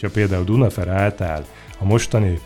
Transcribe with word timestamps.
hogyha 0.00 0.18
például 0.18 0.44
Dunafer 0.44 0.88
által 0.88 1.44
a 1.78 1.84
mostani 1.84 2.38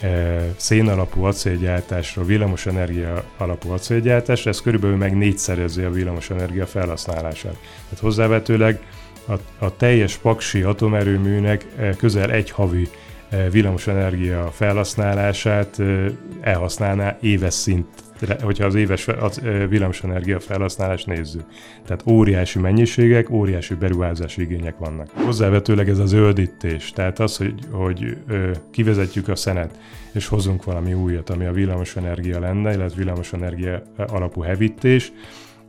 e, 0.00 0.38
szén 0.56 0.88
alapú 0.88 1.24
acélgyártásra, 1.24 2.24
villamosenergia 2.24 3.24
alapú 3.36 3.70
acélgyártásra, 3.70 4.50
ez 4.50 4.60
körülbelül 4.60 4.96
meg 4.96 5.16
négyszerezi 5.16 5.82
a 5.82 5.90
villamosenergia 5.90 6.66
felhasználását. 6.66 7.56
Tehát 7.82 7.98
hozzávetőleg 8.00 8.80
a, 9.26 9.64
a 9.64 9.76
teljes 9.76 10.16
paksi 10.16 10.62
atomerőműnek 10.62 11.66
e, 11.78 11.94
közel 11.94 12.30
egy 12.30 12.50
havi 12.50 12.88
e, 13.28 13.50
villamosenergia 13.50 14.50
felhasználását 14.52 15.78
e, 15.78 16.10
elhasználná 16.40 17.16
éves 17.20 17.54
szint 17.54 17.86
hogyha 18.42 18.64
az 18.64 18.74
éves 18.74 19.06
villamosenergia 19.68 20.40
felhasználást 20.40 21.06
nézzük. 21.06 21.44
Tehát 21.86 22.02
óriási 22.06 22.58
mennyiségek, 22.58 23.30
óriási 23.30 23.74
beruházási 23.74 24.42
igények 24.42 24.78
vannak. 24.78 25.08
Hozzávetőleg 25.24 25.88
ez 25.88 25.98
a 25.98 26.06
zöldítés, 26.06 26.90
tehát 26.90 27.18
az, 27.18 27.36
hogy, 27.36 27.54
hogy 27.70 28.16
kivezetjük 28.70 29.28
a 29.28 29.36
szenet, 29.36 29.78
és 30.12 30.26
hozunk 30.26 30.64
valami 30.64 30.94
újat, 30.94 31.30
ami 31.30 31.44
a 31.44 31.52
villamosenergia 31.52 32.40
lenne, 32.40 32.72
illetve 32.72 32.96
villamosenergia 32.96 33.82
alapú 33.96 34.40
hevítés, 34.40 35.12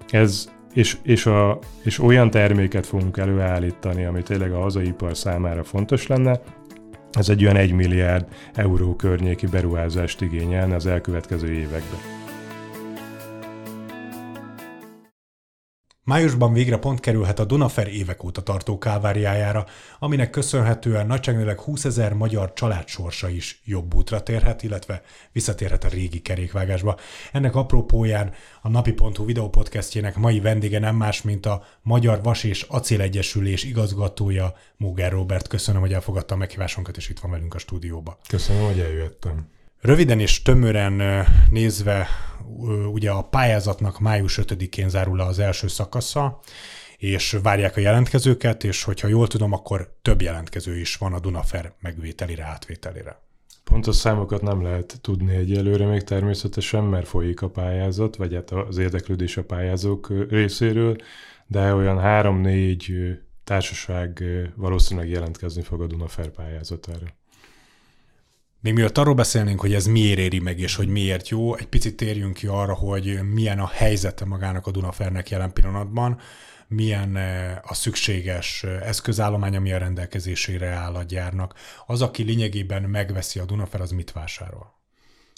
ez 0.10 0.50
és, 0.74 0.98
és, 1.04 1.26
a, 1.26 1.60
és 1.84 2.00
olyan 2.00 2.30
terméket 2.30 2.86
fogunk 2.86 3.18
előállítani, 3.18 4.06
ami 4.06 4.22
tényleg 4.22 4.52
a 4.52 4.60
hazai 4.60 4.88
ipar 4.88 5.18
számára 5.18 5.64
fontos 5.64 6.08
lenne, 6.08 6.40
ez 7.12 7.30
egy 7.30 7.44
olyan 7.44 7.56
1 7.56 7.72
milliárd 7.72 8.26
euró 8.54 8.96
környéki 8.96 9.48
beruházást 9.48 10.22
igényelne 10.22 10.76
az 10.76 10.86
elkövetkező 10.86 11.54
években. 11.54 12.19
Májusban 16.10 16.54
végre 16.54 16.78
pont 16.78 17.00
kerülhet 17.00 17.40
a 17.40 17.46
Dunafer 17.46 17.88
évek 17.88 18.24
óta 18.24 18.42
tartó 18.42 18.78
káváriájára, 18.78 19.66
aminek 20.00 20.30
köszönhetően 20.30 21.08
nagyságrendileg 21.08 21.60
20 21.60 21.86
ezer 21.86 22.14
magyar 22.14 22.54
család 22.54 22.88
sorsa 22.88 23.30
is 23.30 23.62
jobb 23.66 23.94
útra 23.94 24.24
térhet, 24.24 24.64
illetve 24.64 25.02
visszatérhet 25.32 25.84
a 25.84 25.88
régi 25.88 26.22
kerékvágásba. 26.22 26.98
Ennek 27.32 27.56
apropóján 27.56 28.34
a 28.62 28.70
napi.hu 28.70 29.26
videópodcastjének 29.26 30.16
mai 30.16 30.40
vendége 30.40 30.80
nem 30.80 30.96
más, 30.96 31.22
mint 31.22 31.46
a 31.46 31.64
Magyar 31.82 32.22
Vas 32.24 32.44
és 32.44 32.62
Acél 32.62 33.02
Egyesülés 33.02 33.64
igazgatója, 33.64 34.54
Muger 34.78 35.12
Robert. 35.12 35.48
Köszönöm, 35.48 35.82
hogy 35.82 35.94
elfogadta 35.94 36.36
a 36.36 36.38
meghívásunkat, 36.38 36.98
és 36.98 37.10
itt 37.10 37.20
van 37.20 37.32
velünk 37.32 37.54
a 37.54 37.58
stúdióba. 37.58 38.18
Köszönöm, 38.28 38.66
hogy 38.66 38.80
eljöttem. 38.80 39.59
Röviden 39.82 40.20
és 40.20 40.42
tömören 40.42 41.26
nézve, 41.52 42.08
ugye 42.92 43.12
a 43.12 43.24
pályázatnak 43.24 44.00
május 44.00 44.40
5-én 44.42 44.90
zárul 44.90 45.18
le 45.18 45.24
az 45.24 45.40
első 45.40 45.68
szakasza, 45.68 46.40
és 46.98 47.38
várják 47.44 47.78
a 47.78 47.80
jelentkezőket, 47.80 48.64
és 48.64 48.84
hogyha 48.84 49.08
jól 49.08 49.28
tudom, 49.28 49.54
akkor 49.54 49.96
több 50.02 50.22
jelentkező 50.22 50.80
is 50.80 50.96
van 50.96 51.14
a 51.14 51.20
Dunafer 51.20 51.74
megvételire, 51.80 52.44
átvételére. 52.44 53.22
Pontos 53.64 53.96
számokat 53.96 54.42
nem 54.42 54.62
lehet 54.62 55.00
tudni 55.02 55.36
egyelőre 55.36 55.86
még 55.86 56.04
természetesen, 56.04 56.84
mert 56.84 57.08
folyik 57.08 57.42
a 57.42 57.50
pályázat, 57.50 58.16
vagy 58.16 58.34
hát 58.34 58.52
az 58.52 58.78
érdeklődés 58.78 59.38
a 59.38 59.44
pályázók 59.44 60.14
részéről, 60.30 60.96
de 61.48 61.74
olyan 61.74 62.00
három-négy 62.00 62.94
társaság 63.44 64.24
valószínűleg 64.56 65.10
jelentkezni 65.10 65.62
fog 65.62 65.82
a 65.82 65.88
Dunafer 65.88 66.30
pályázatára. 66.30 67.18
Még 68.62 68.74
mielőtt 68.74 68.98
arról 68.98 69.14
beszélnénk, 69.14 69.60
hogy 69.60 69.74
ez 69.74 69.86
miért 69.86 70.20
éri 70.20 70.40
meg, 70.40 70.60
és 70.60 70.76
hogy 70.76 70.88
miért 70.88 71.30
jó, 71.30 71.56
egy 71.56 71.68
picit 71.68 71.96
térjünk 71.96 72.34
ki 72.34 72.48
arra, 72.48 72.74
hogy 72.74 73.20
milyen 73.34 73.60
a 73.60 73.68
helyzete 73.68 74.26
magának 74.26 74.68
a 74.68 74.72
Dunafernek 74.72 75.30
jelen 75.30 75.54
pillanatban, 75.54 76.20
milyen 76.68 77.16
eh, 77.16 77.58
a 77.64 77.74
szükséges 77.74 78.64
eh, 78.64 78.88
eszközállomány, 78.88 79.56
ami 79.56 79.72
a 79.72 79.78
rendelkezésére 79.78 80.68
áll 80.68 80.94
a 80.94 81.04
gyárnak. 81.04 81.54
Az, 81.86 82.02
aki 82.02 82.24
lényegében 82.24 82.84
megveszi 82.84 83.40
a 83.40 83.46
Dunafer, 83.46 83.82
az 83.82 83.92
mit 83.92 84.12
vásárol? 84.12 84.78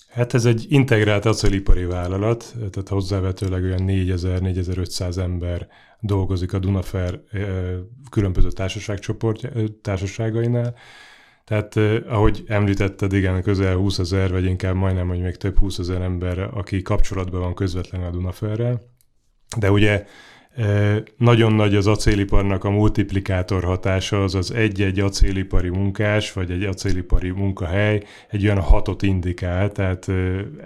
Hát 0.09 0.33
ez 0.33 0.45
egy 0.45 0.66
integrált 0.69 1.25
acélipari 1.25 1.85
vállalat, 1.85 2.53
tehát 2.58 2.89
hozzávetőleg 2.89 3.63
olyan 3.63 3.83
4000-4500 3.88 5.17
ember 5.17 5.67
dolgozik 6.00 6.53
a 6.53 6.59
Dunafer 6.59 7.22
eh, 7.31 7.44
különböző 8.09 8.50
társaságcsoport 8.51 9.47
társaságainál, 9.81 10.75
tehát, 11.51 11.75
ahogy 12.07 12.44
említetted, 12.47 13.13
igen, 13.13 13.41
közel 13.41 13.75
20 13.75 14.00
ezer, 14.00 14.31
vagy 14.31 14.45
inkább 14.45 14.75
majdnem, 14.75 15.07
hogy 15.07 15.22
még 15.22 15.35
több 15.35 15.57
20 15.57 15.78
ezer 15.78 16.01
ember, 16.01 16.50
aki 16.53 16.81
kapcsolatban 16.81 17.39
van 17.39 17.53
közvetlenül 17.53 18.07
a 18.07 18.12
Dunaferrel. 18.12 18.81
De 19.57 19.72
ugye 19.72 20.06
nagyon 21.17 21.53
nagy 21.53 21.75
az 21.75 21.88
acéliparnak 21.88 22.63
a 22.63 22.69
multiplikátor 22.69 23.63
hatása, 23.63 24.23
az 24.23 24.35
az 24.35 24.51
egy-egy 24.51 25.00
acélipari 25.00 25.69
munkás, 25.69 26.34
vagy 26.34 26.51
egy 26.51 26.63
acélipari 26.63 27.29
munkahely 27.29 28.03
egy 28.29 28.44
olyan 28.44 28.59
hatot 28.59 29.01
indikál, 29.01 29.72
tehát 29.72 30.07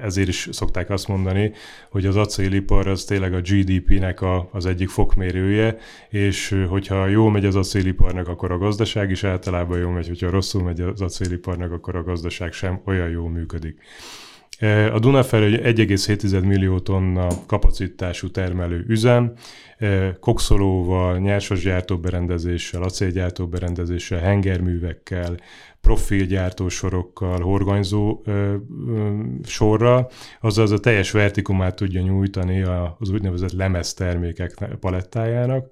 ezért 0.02 0.28
is 0.28 0.48
szokták 0.52 0.90
azt 0.90 1.08
mondani, 1.08 1.52
hogy 1.90 2.06
az 2.06 2.16
acélipar 2.16 2.88
az 2.88 3.04
tényleg 3.04 3.34
a 3.34 3.42
GDP-nek 3.42 4.22
a, 4.22 4.50
az 4.52 4.66
egyik 4.66 4.90
fokmérője, 4.90 5.78
és 6.10 6.56
hogyha 6.70 7.08
jól 7.08 7.32
megy 7.32 7.46
az 7.46 7.56
acéliparnak, 7.56 8.28
akkor 8.28 8.52
a 8.52 8.58
gazdaság 8.58 9.10
is 9.12 9.24
általában 9.24 9.80
jól 9.80 9.92
megy, 9.92 10.08
hogyha 10.08 10.30
rosszul 10.30 10.64
megy 10.64 10.82
az 10.82 11.02
acéliparnak, 11.02 11.72
akkor 11.72 11.96
a 11.96 12.04
gazdaság 12.04 12.54
sem 12.54 12.82
olyan 12.86 13.10
jól 13.10 13.30
működik. 13.30 13.80
A 14.94 15.00
Dunafer 15.00 15.44
egy 15.44 15.88
1,7 15.88 16.46
millió 16.46 16.80
tonna 16.80 17.28
kapacitású 17.48 18.32
termelő 18.32 18.86
üzem, 18.88 19.34
kokszolóval, 20.20 21.18
nyersasgyártó 21.18 21.98
berendezéssel, 21.98 22.84
acélgyártó 22.84 23.48
berendezéssel, 23.48 24.20
hengerművekkel, 24.20 25.38
profilgyártósorokkal, 25.82 27.42
horganyzó 27.42 28.22
ö, 28.26 28.56
ö, 28.88 29.20
sorra, 29.44 30.08
azaz 30.42 30.72
a 30.72 30.80
teljes 30.80 31.12
vertikumát 31.12 31.76
tudja 31.76 32.02
nyújtani 32.02 32.62
az 32.98 33.10
úgynevezett 33.10 33.52
lemeztermékek 33.52 34.54
palettájának. 34.80 35.70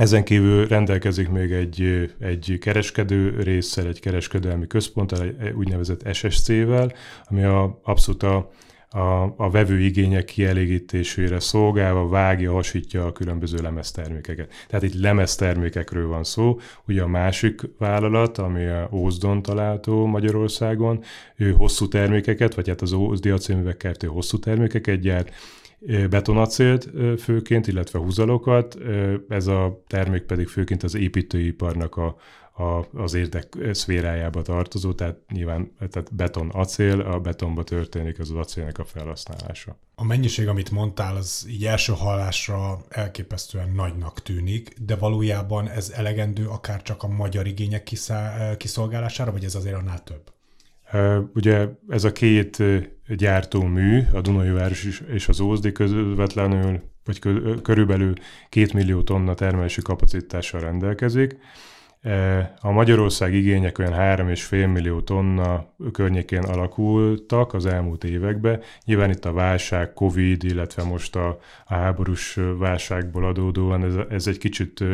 Ezen 0.00 0.24
kívül 0.24 0.66
rendelkezik 0.66 1.28
még 1.28 1.52
egy, 1.52 2.10
egy 2.18 2.58
kereskedő 2.60 3.42
résszel, 3.42 3.86
egy 3.86 4.00
kereskedelmi 4.00 4.66
központtal, 4.66 5.20
egy 5.22 5.52
úgynevezett 5.54 6.14
SSC-vel, 6.14 6.92
ami 7.24 7.42
a, 7.42 7.80
abszolút 7.82 8.22
a, 8.22 8.50
a, 8.88 9.34
a 9.36 9.50
vevő 9.50 9.80
igények 9.80 10.24
kielégítésére 10.24 11.40
szolgálva 11.40 12.08
vágja, 12.08 12.52
hasítja 12.52 13.06
a 13.06 13.12
különböző 13.12 13.58
lemeztermékeket. 13.62 14.52
Tehát 14.68 14.84
itt 14.84 15.00
lemeztermékekről 15.00 16.06
van 16.06 16.24
szó. 16.24 16.58
Ugye 16.86 17.02
a 17.02 17.06
másik 17.06 17.60
vállalat, 17.78 18.38
ami 18.38 18.66
a 18.66 18.88
Ózdon 18.92 19.42
található 19.42 20.06
Magyarországon, 20.06 21.02
ő 21.36 21.52
hosszú 21.52 21.88
termékeket, 21.88 22.54
vagy 22.54 22.68
hát 22.68 22.82
az 22.82 22.92
Ózdi 22.92 23.30
acélművek 23.30 23.76
kertő 23.76 24.06
hosszú 24.06 24.38
termékeket 24.38 25.00
gyárt, 25.00 25.32
betonacélt 26.10 26.88
főként, 27.18 27.66
illetve 27.66 27.98
húzalokat, 27.98 28.78
ez 29.28 29.46
a 29.46 29.82
termék 29.86 30.22
pedig 30.22 30.48
főként 30.48 30.82
az 30.82 30.94
építőiparnak 30.94 31.96
a, 31.96 32.16
a, 32.52 32.86
az 32.94 33.14
érdek 33.14 33.56
szférájába 33.72 34.42
tartozó, 34.42 34.92
tehát 34.92 35.18
nyilván 35.32 35.72
tehát 35.78 36.14
beton 36.14 36.48
acél, 36.48 37.00
a 37.00 37.20
betonba 37.20 37.64
történik 37.64 38.18
az, 38.18 38.30
az 38.30 38.36
acélnek 38.36 38.78
a 38.78 38.84
felhasználása. 38.84 39.76
A 39.94 40.04
mennyiség, 40.04 40.48
amit 40.48 40.70
mondtál, 40.70 41.16
az 41.16 41.46
így 41.48 41.64
első 41.64 41.92
hallásra 41.92 42.78
elképesztően 42.88 43.72
nagynak 43.74 44.22
tűnik, 44.22 44.74
de 44.80 44.96
valójában 44.96 45.68
ez 45.68 45.92
elegendő 45.96 46.46
akár 46.46 46.82
csak 46.82 47.02
a 47.02 47.08
magyar 47.08 47.46
igények 47.46 47.82
kiszá, 47.82 48.56
kiszolgálására, 48.56 49.32
vagy 49.32 49.44
ez 49.44 49.54
azért 49.54 49.76
annál 49.76 50.02
több? 50.02 50.22
Ugye 51.34 51.68
ez 51.88 52.04
a 52.04 52.12
két 52.12 52.62
gyártómű, 53.08 54.02
a 54.12 54.20
Dunajváros 54.20 55.02
és 55.06 55.28
az 55.28 55.40
Ózdi 55.40 55.72
közvetlenül, 55.72 56.80
vagy 57.04 57.18
körülbelül 57.62 58.12
két 58.48 58.72
millió 58.72 59.02
tonna 59.02 59.34
termelési 59.34 59.82
kapacitással 59.82 60.60
rendelkezik. 60.60 61.36
A 62.60 62.70
Magyarország 62.70 63.34
igények 63.34 63.78
olyan 63.78 63.92
3,5 63.92 64.72
millió 64.72 65.00
tonna 65.00 65.66
környékén 65.92 66.42
alakultak 66.42 67.54
az 67.54 67.66
elmúlt 67.66 68.04
években. 68.04 68.60
Nyilván 68.84 69.10
itt 69.10 69.24
a 69.24 69.32
válság, 69.32 69.92
Covid, 69.92 70.44
illetve 70.44 70.82
most 70.82 71.16
a, 71.16 71.38
a 71.66 71.74
háborús 71.74 72.38
válságból 72.58 73.24
adódóan 73.24 73.84
ez, 73.84 73.94
ez 74.10 74.26
egy 74.26 74.38
kicsit 74.38 74.84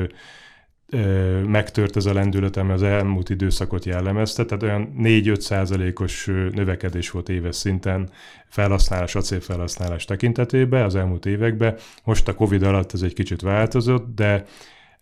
megtört 1.46 1.96
ez 1.96 2.06
a 2.06 2.12
lendület, 2.12 2.56
ami 2.56 2.72
az 2.72 2.82
elmúlt 2.82 3.30
időszakot 3.30 3.84
jellemezte, 3.84 4.44
tehát 4.44 4.62
olyan 4.62 4.94
4-5 4.98 5.40
százalékos 5.40 6.26
növekedés 6.52 7.10
volt 7.10 7.28
éves 7.28 7.56
szinten 7.56 8.10
felhasználás, 8.48 9.14
acélfelhasználás 9.14 10.04
tekintetében 10.04 10.84
az 10.84 10.94
elmúlt 10.94 11.26
években. 11.26 11.76
Most 12.04 12.28
a 12.28 12.34
Covid 12.34 12.62
alatt 12.62 12.92
ez 12.92 13.02
egy 13.02 13.14
kicsit 13.14 13.40
változott, 13.40 14.14
de 14.14 14.44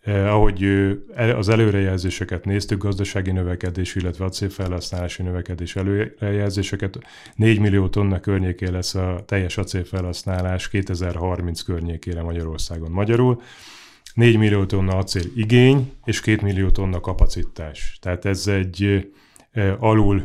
eh, 0.01 0.33
ahogy 0.33 0.65
az 1.35 1.49
előrejelzéseket 1.49 2.45
néztük, 2.45 2.83
gazdasági 2.83 3.31
növekedés, 3.31 3.95
illetve 3.95 4.25
acélfelhasználási 4.25 5.23
növekedés 5.23 5.75
előrejelzéseket, 5.75 6.99
4 7.35 7.59
millió 7.59 7.87
tonna 7.87 8.19
környékén 8.19 8.71
lesz 8.71 8.95
a 8.95 9.23
teljes 9.25 9.57
acélfelhasználás 9.57 10.69
2030 10.69 11.61
környékére 11.61 12.21
Magyarországon. 12.21 12.91
Magyarul 12.91 13.41
4 14.17 14.37
millió 14.37 14.65
tonna 14.65 14.97
acél 14.97 15.23
igény 15.35 15.91
és 16.05 16.19
2 16.21 16.45
millió 16.45 16.69
tonna 16.69 16.99
kapacitás. 16.99 17.97
Tehát 18.01 18.25
ez 18.25 18.47
egy 18.47 19.07
alul 19.79 20.21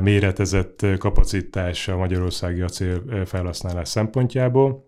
méretezett 0.00 0.86
kapacitás 0.98 1.88
a 1.88 1.96
magyarországi 1.96 2.60
acél 2.60 3.24
felhasználás 3.26 3.88
szempontjából. 3.88 4.86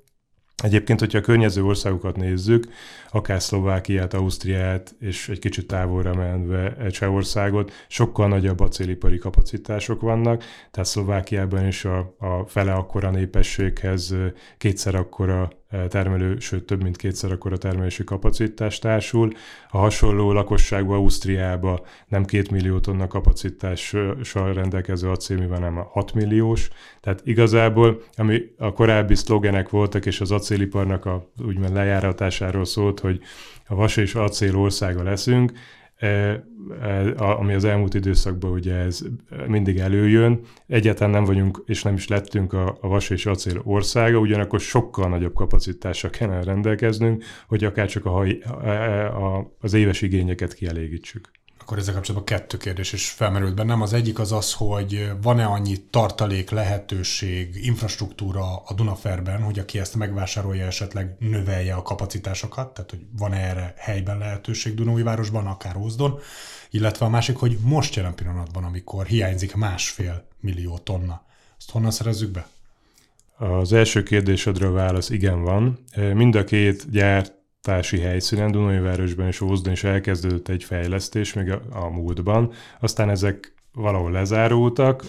Egyébként, 0.63 1.01
hogyha 1.01 1.19
a 1.19 1.21
környező 1.21 1.65
országokat 1.65 2.17
nézzük, 2.17 2.67
akár 3.11 3.43
Szlovákiát, 3.43 4.15
Ausztriát 4.15 4.95
és 5.01 5.29
egy 5.29 5.39
kicsit 5.39 5.67
távolra 5.67 6.15
menve 6.15 6.87
Csehországot, 6.91 7.73
sokkal 7.89 8.29
nagyobb 8.29 8.61
acélipari 8.61 9.19
kapacitások 9.19 10.01
vannak, 10.01 10.45
tehát 10.71 10.89
Szlovákiában 10.89 11.67
is 11.67 11.85
a, 11.85 12.15
a 12.19 12.45
fele 12.47 12.73
akkora 12.73 13.11
népességhez 13.11 14.15
kétszer 14.59 14.95
akkora 14.95 15.60
termelő, 15.89 16.39
sőt 16.39 16.65
több 16.65 16.83
mint 16.83 16.97
kétszer 16.97 17.33
akkora 17.33 17.57
termelési 17.57 18.05
kapacitás 18.05 18.79
társul. 18.79 19.33
A 19.71 19.79
hasonló 19.79 20.33
lakosságban 20.33 20.97
Ausztriába 20.97 21.87
nem 22.09 22.25
két 22.25 22.51
millió 22.51 22.79
tonna 22.79 23.07
kapacitással 23.07 24.53
rendelkező 24.53 25.11
acélmű 25.11 25.47
hanem 25.47 25.79
a 25.79 25.89
6 25.93 26.15
milliós. 26.15 26.69
Tehát 27.01 27.21
igazából, 27.25 28.03
ami 28.17 28.43
a 28.59 28.73
korábbi 28.73 29.15
szlogenek 29.15 29.69
voltak, 29.69 30.07
és 30.07 30.21
az 30.21 30.31
acéliparnak 30.31 31.05
a 31.05 31.31
úgymond 31.45 31.73
lejáratásáról 31.73 32.65
szólt, 32.65 33.01
hogy 33.01 33.21
a 33.67 33.75
vas 33.75 33.97
és 33.97 34.15
acél 34.15 34.57
országa 34.57 35.03
leszünk, 35.03 35.53
ami 37.17 37.55
az 37.55 37.65
elmúlt 37.65 37.95
időszakban 37.95 38.51
ugye 38.51 38.75
ez 38.75 39.01
mindig 39.47 39.79
előjön. 39.79 40.41
Egyáltalán 40.67 41.11
nem 41.11 41.25
vagyunk, 41.25 41.63
és 41.67 41.83
nem 41.83 41.95
is 41.95 42.09
lettünk 42.09 42.53
a, 42.53 42.79
a 42.81 42.89
vas 42.89 43.11
és 43.11 43.27
acél 43.27 43.61
országa, 43.65 44.19
ugyanakkor 44.19 44.61
sokkal 44.61 45.09
nagyobb 45.09 45.35
kapacitással 45.35 46.11
kellene 46.11 46.43
rendelkeznünk, 46.43 47.25
hogy 47.47 47.65
akár 47.65 47.89
csak 47.89 48.05
a, 48.07 48.21
a, 48.21 49.37
a, 49.37 49.55
az 49.61 49.75
éves 49.75 50.03
igényeket 50.03 50.55
kielégítsük. 50.55 51.31
Akkor 51.71 51.83
ezzel 51.83 51.95
kapcsolatban 51.95 52.39
kettő 52.39 52.57
kérdés 52.57 52.93
is 52.93 53.09
felmerült 53.09 53.55
bennem. 53.55 53.83
Az 53.83 53.93
egyik 53.93 54.19
az 54.19 54.33
az, 54.33 54.53
hogy 54.53 55.11
van-e 55.23 55.45
annyi 55.45 55.77
tartalék, 55.91 56.51
lehetőség, 56.51 57.65
infrastruktúra 57.65 58.57
a 58.57 58.75
Dunaferben, 58.75 59.43
hogy 59.43 59.59
aki 59.59 59.79
ezt 59.79 59.95
megvásárolja, 59.95 60.67
esetleg 60.67 61.17
növelje 61.19 61.75
a 61.75 61.83
kapacitásokat, 61.83 62.75
tehát 62.75 62.91
hogy 62.91 63.01
van-e 63.19 63.37
erre 63.37 63.75
helyben 63.77 64.19
lehetőség 64.19 64.75
Dunói-városban, 64.75 65.47
akár 65.47 65.77
Ózdon, 65.77 66.19
illetve 66.71 67.07
a 67.07 67.09
másik, 67.09 67.37
hogy 67.37 67.59
most 67.63 67.95
jelen 67.95 68.15
pillanatban, 68.15 68.65
amikor 68.65 69.07
hiányzik 69.07 69.55
másfél 69.55 70.27
millió 70.41 70.79
tonna, 70.79 71.23
azt 71.59 71.71
honnan 71.71 71.91
szerezzük 71.91 72.31
be? 72.31 72.47
Az 73.37 73.73
első 73.73 74.03
kérdésedre 74.03 74.67
a 74.67 74.73
válasz 74.73 75.11
igen 75.11 75.43
van. 75.43 75.85
Mind 76.15 76.35
a 76.35 76.45
két 76.45 76.91
gyárt 76.91 77.33
tási 77.61 78.01
helyszínen, 78.01 78.51
Dunajvárosban 78.51 79.27
és 79.27 79.41
Ózdon 79.41 79.73
is 79.73 79.85
elkezdődött 79.85 80.49
egy 80.49 80.65
fejlesztés 80.65 81.33
még 81.33 81.51
a, 81.51 81.63
a 81.71 81.89
múltban, 81.89 82.53
aztán 82.81 83.11
ezek 83.11 83.55
valahol 83.73 84.11
lezárultak 84.11 85.05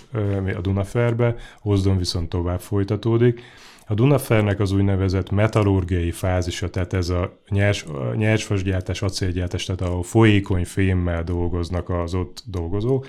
a 0.55 0.61
Dunaferbe, 0.61 1.35
Ózdon 1.63 1.97
viszont 1.97 2.29
tovább 2.29 2.61
folytatódik. 2.61 3.41
A 3.87 3.93
Dunafernek 3.93 4.59
az 4.59 4.71
úgynevezett 4.71 5.29
metallurgiai 5.29 6.11
fázisa, 6.11 6.69
tehát 6.69 6.93
ez 6.93 7.09
a 7.09 7.39
nyers, 7.49 7.85
nyersfasgyártás, 8.15 9.01
acélgyártás, 9.01 9.65
tehát 9.65 9.81
ahol 9.81 10.03
folyékony 10.03 10.65
fémmel 10.65 11.23
dolgoznak 11.23 11.89
az 11.89 12.13
ott 12.13 12.43
dolgozók, 12.45 13.07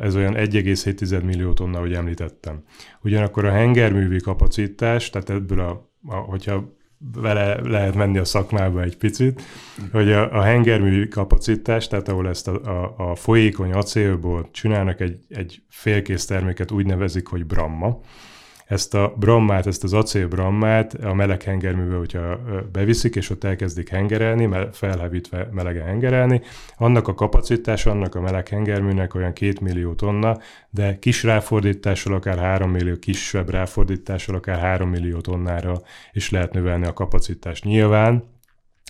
ez 0.00 0.16
olyan 0.16 0.34
1,7 0.34 1.24
millió 1.24 1.52
tonna, 1.52 1.76
ahogy 1.76 1.92
említettem. 1.92 2.62
Ugyanakkor 3.02 3.44
a 3.44 3.50
hengerművi 3.50 4.20
kapacitás, 4.20 5.10
tehát 5.10 5.30
ebből 5.30 5.60
a, 5.60 5.90
a 6.06 6.14
hogyha 6.14 6.75
vele 6.98 7.60
lehet 7.60 7.94
menni 7.94 8.18
a 8.18 8.24
szakmába 8.24 8.82
egy 8.82 8.96
picit, 8.96 9.42
hogy 9.92 10.12
a, 10.12 10.38
a 10.38 10.42
hengermű 10.42 11.08
kapacitás, 11.08 11.88
tehát 11.88 12.08
ahol 12.08 12.28
ezt 12.28 12.48
a, 12.48 12.60
a, 12.64 13.10
a 13.10 13.14
folyékony 13.14 13.72
acélból 13.72 14.48
csinálnak 14.52 15.00
egy, 15.00 15.18
egy 15.28 15.62
félkész 15.68 16.24
terméket, 16.24 16.70
úgy 16.70 16.86
nevezik, 16.86 17.26
hogy 17.26 17.46
Bramma, 17.46 18.00
ezt 18.66 18.94
a 18.94 19.14
brammát, 19.16 19.66
ezt 19.66 19.84
az 19.84 19.92
acél 19.92 20.28
brammát 20.28 20.94
a 20.94 21.14
meleg 21.14 21.42
hengerműbe, 21.42 21.96
hogyha 21.96 22.38
beviszik, 22.72 23.16
és 23.16 23.30
ott 23.30 23.44
elkezdik 23.44 23.88
hengerelni, 23.88 24.48
felhevítve 24.72 25.48
melegen 25.52 25.86
hengerelni, 25.86 26.40
annak 26.76 27.08
a 27.08 27.14
kapacitás, 27.14 27.86
annak 27.86 28.14
a 28.14 28.20
meleg 28.20 28.48
hengerműnek 28.48 29.14
olyan 29.14 29.32
két 29.32 29.60
millió 29.60 29.94
tonna, 29.94 30.38
de 30.70 30.98
kis 30.98 31.22
ráfordítással, 31.22 32.14
akár 32.14 32.38
3 32.38 32.70
millió, 32.70 32.96
kisebb 32.96 33.50
ráfordítással, 33.50 34.34
akár 34.34 34.58
3 34.58 34.88
millió 34.88 35.20
tonnára 35.20 35.80
is 36.12 36.30
lehet 36.30 36.52
növelni 36.52 36.86
a 36.86 36.92
kapacitást. 36.92 37.64
Nyilván 37.64 38.24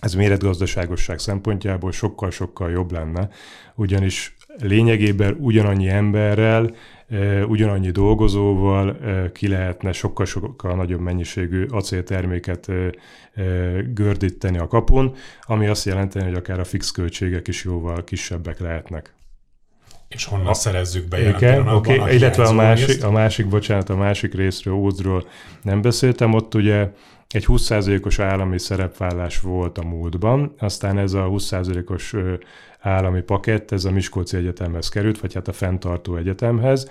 ez 0.02 0.14
méretgazdaságosság 0.14 1.18
szempontjából 1.18 1.92
sokkal-sokkal 1.92 2.70
jobb 2.70 2.92
lenne, 2.92 3.28
ugyanis 3.74 4.35
lényegében 4.58 5.36
ugyanannyi 5.38 5.88
emberrel 5.88 6.74
ugyanannyi 7.46 7.90
dolgozóval 7.90 8.96
ki 9.32 9.48
lehetne 9.48 9.92
sokkal-sokkal 9.92 10.74
nagyobb 10.74 11.00
mennyiségű 11.00 11.64
acélterméket 11.64 12.70
gördíteni 13.94 14.58
a 14.58 14.66
kapun, 14.66 15.14
ami 15.42 15.66
azt 15.66 15.84
jelenti, 15.84 16.20
hogy 16.20 16.34
akár 16.34 16.60
a 16.60 16.64
fix 16.64 16.90
költségek 16.90 17.48
is 17.48 17.64
jóval 17.64 18.04
kisebbek 18.04 18.58
lehetnek. 18.58 19.14
És 20.08 20.24
honnan 20.24 20.46
a, 20.46 20.54
szerezzük 20.54 21.08
be 21.08 21.28
igen, 21.28 21.68
oké, 21.68 21.98
okay. 21.98 22.14
illetve 22.14 22.44
a 22.44 22.52
másik, 22.52 23.04
a 23.04 23.10
másik, 23.10 23.48
bocsánat, 23.48 23.88
a 23.88 23.96
másik 23.96 24.34
részről, 24.34 24.74
Ózdról 24.74 25.26
nem 25.62 25.82
beszéltem, 25.82 26.34
ott 26.34 26.54
ugye 26.54 26.90
egy 27.28 27.44
20%-os 27.48 28.18
állami 28.18 28.58
szerepvállás 28.58 29.40
volt 29.40 29.78
a 29.78 29.84
múltban, 29.84 30.54
aztán 30.58 30.98
ez 30.98 31.12
a 31.12 31.28
20%-os 31.30 32.14
állami 32.86 33.22
pakett, 33.22 33.70
ez 33.70 33.84
a 33.84 33.90
Miskolci 33.90 34.36
Egyetemhez 34.36 34.88
került, 34.88 35.20
vagy 35.20 35.34
hát 35.34 35.48
a 35.48 35.52
fenntartó 35.52 36.16
egyetemhez, 36.16 36.90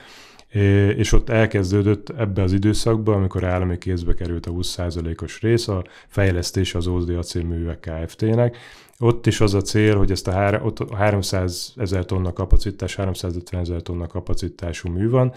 és 0.95 1.11
ott 1.11 1.29
elkezdődött 1.29 2.09
ebbe 2.09 2.41
az 2.41 2.53
időszakban, 2.53 3.15
amikor 3.15 3.43
állami 3.43 3.77
kézbe 3.77 4.13
került 4.13 4.45
a 4.45 4.51
20%-os 4.51 5.41
rész, 5.41 5.67
a 5.67 5.83
fejlesztés 6.07 6.75
az 6.75 6.87
Ózdi 6.87 7.13
Acélművek 7.13 7.79
Kft-nek. 7.79 8.57
Ott 8.99 9.25
is 9.25 9.41
az 9.41 9.53
a 9.53 9.61
cél, 9.61 9.97
hogy 9.97 10.11
ezt 10.11 10.27
a, 10.27 10.31
há- 10.31 10.63
ott 10.63 10.93
300 10.93 11.73
ezer 11.77 12.05
tonna 12.05 12.33
kapacitás, 12.33 12.95
350 12.95 13.61
ezer 13.61 13.81
tonna 13.81 14.07
kapacitású 14.07 14.89
mű 14.89 15.09
van, 15.09 15.33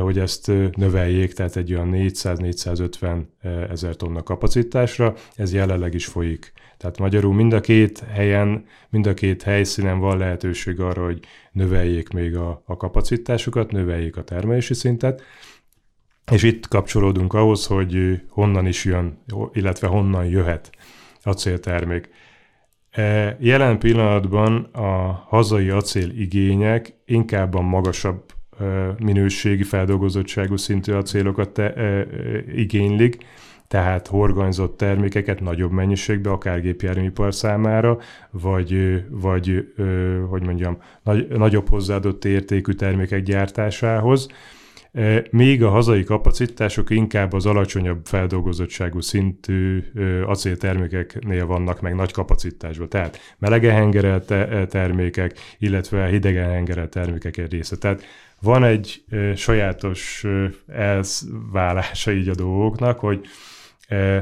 hogy 0.00 0.18
ezt 0.18 0.52
növeljék, 0.76 1.32
tehát 1.32 1.56
egy 1.56 1.74
olyan 1.74 1.90
400-450 1.92 3.22
ezer 3.70 3.96
tonna 3.96 4.22
kapacitásra, 4.22 5.14
ez 5.34 5.52
jelenleg 5.52 5.94
is 5.94 6.06
folyik. 6.06 6.52
Tehát 6.76 6.98
magyarul 6.98 7.34
mind 7.34 7.52
a 7.52 7.60
két 7.60 7.98
helyen, 7.98 8.64
mind 8.90 9.06
a 9.06 9.14
két 9.14 9.42
helyszínen 9.42 9.98
van 9.98 10.18
lehetőség 10.18 10.80
arra, 10.80 11.04
hogy 11.04 11.20
növeljék 11.52 12.08
még 12.08 12.36
a, 12.36 12.62
a 12.66 12.76
kapacitásukat, 12.76 13.70
növeljék 13.70 14.16
a 14.16 14.24
termelési 14.24 14.74
szintet, 14.74 15.22
és 16.32 16.42
itt 16.42 16.68
kapcsolódunk 16.68 17.34
ahhoz, 17.34 17.66
hogy 17.66 18.22
honnan 18.28 18.66
is 18.66 18.84
jön, 18.84 19.18
illetve 19.52 19.86
honnan 19.86 20.24
jöhet 20.24 20.70
a 21.22 21.32
céltermék. 21.32 22.08
Jelen 23.38 23.78
pillanatban 23.78 24.62
a 24.72 25.24
hazai 25.28 25.68
acél 25.68 26.10
igények 26.10 26.94
inkább 27.04 27.54
a 27.54 27.60
magasabb 27.60 28.24
minőségi 28.98 29.62
feldolgozottságú 29.62 30.56
szintű 30.56 30.92
acélokat 30.92 31.50
te, 31.50 32.06
igénylik, 32.54 33.18
tehát 33.68 34.06
horganyzott 34.06 34.76
termékeket 34.76 35.40
nagyobb 35.40 35.70
mennyiségben, 35.70 36.32
akár 36.32 36.60
gépjárműipar 36.60 37.34
számára, 37.34 37.98
vagy, 38.30 39.02
vagy 39.10 39.72
hogy 40.28 40.42
mondjam, 40.42 40.78
nagy, 41.02 41.28
nagyobb 41.28 41.68
hozzáadott 41.68 42.24
értékű 42.24 42.72
termékek 42.72 43.22
gyártásához. 43.22 44.28
Még 45.30 45.62
a 45.62 45.68
hazai 45.68 46.04
kapacitások 46.04 46.90
inkább 46.90 47.32
az 47.32 47.46
alacsonyabb 47.46 48.00
feldolgozottságú 48.04 49.00
szintű 49.00 49.82
acéltermékeknél 50.26 51.46
vannak 51.46 51.80
meg 51.80 51.94
nagy 51.94 52.12
kapacitásban. 52.12 52.88
Tehát 52.88 53.18
melegen 53.38 53.74
hengerelt 53.74 54.34
termékek, 54.68 55.38
illetve 55.58 56.06
hidegen 56.06 56.50
hengerelt 56.50 56.90
termékek 56.90 57.48
része. 57.50 57.76
Tehát 57.76 58.02
van 58.40 58.64
egy 58.64 59.04
sajátos 59.34 60.26
elválása 60.66 62.12
így 62.12 62.28
a 62.28 62.34
dolgoknak, 62.34 62.98
hogy 62.98 63.26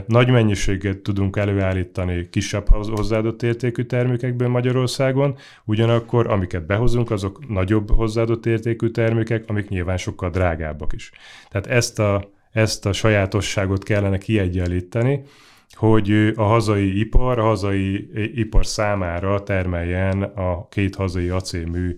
nagy 0.07 0.31
mennyiséget 0.31 0.99
tudunk 0.99 1.37
előállítani 1.37 2.29
kisebb 2.31 2.69
hozzáadott 2.69 3.43
értékű 3.43 3.83
termékekből 3.83 4.49
Magyarországon, 4.49 5.37
ugyanakkor 5.65 6.27
amiket 6.27 6.67
behozunk, 6.67 7.11
azok 7.11 7.49
nagyobb 7.49 7.91
hozzáadott 7.91 8.47
értékű 8.47 8.89
termékek, 8.89 9.45
amik 9.47 9.69
nyilván 9.69 9.97
sokkal 9.97 10.31
drágábbak 10.31 10.93
is. 10.93 11.11
Tehát 11.49 11.67
ezt 11.67 11.99
a, 11.99 12.31
ezt 12.53 12.87
a 12.87 12.93
sajátosságot 12.93 13.83
kellene 13.83 14.19
kiegyenlíteni, 14.19 15.23
hogy 15.75 16.33
a 16.37 16.43
hazai 16.43 16.99
ipar, 16.99 17.39
a 17.39 17.43
hazai 17.43 18.11
ipar 18.41 18.67
számára 18.67 19.43
termeljen 19.43 20.23
a 20.23 20.69
két 20.69 20.95
hazai 20.95 21.29
acélmű 21.29 21.97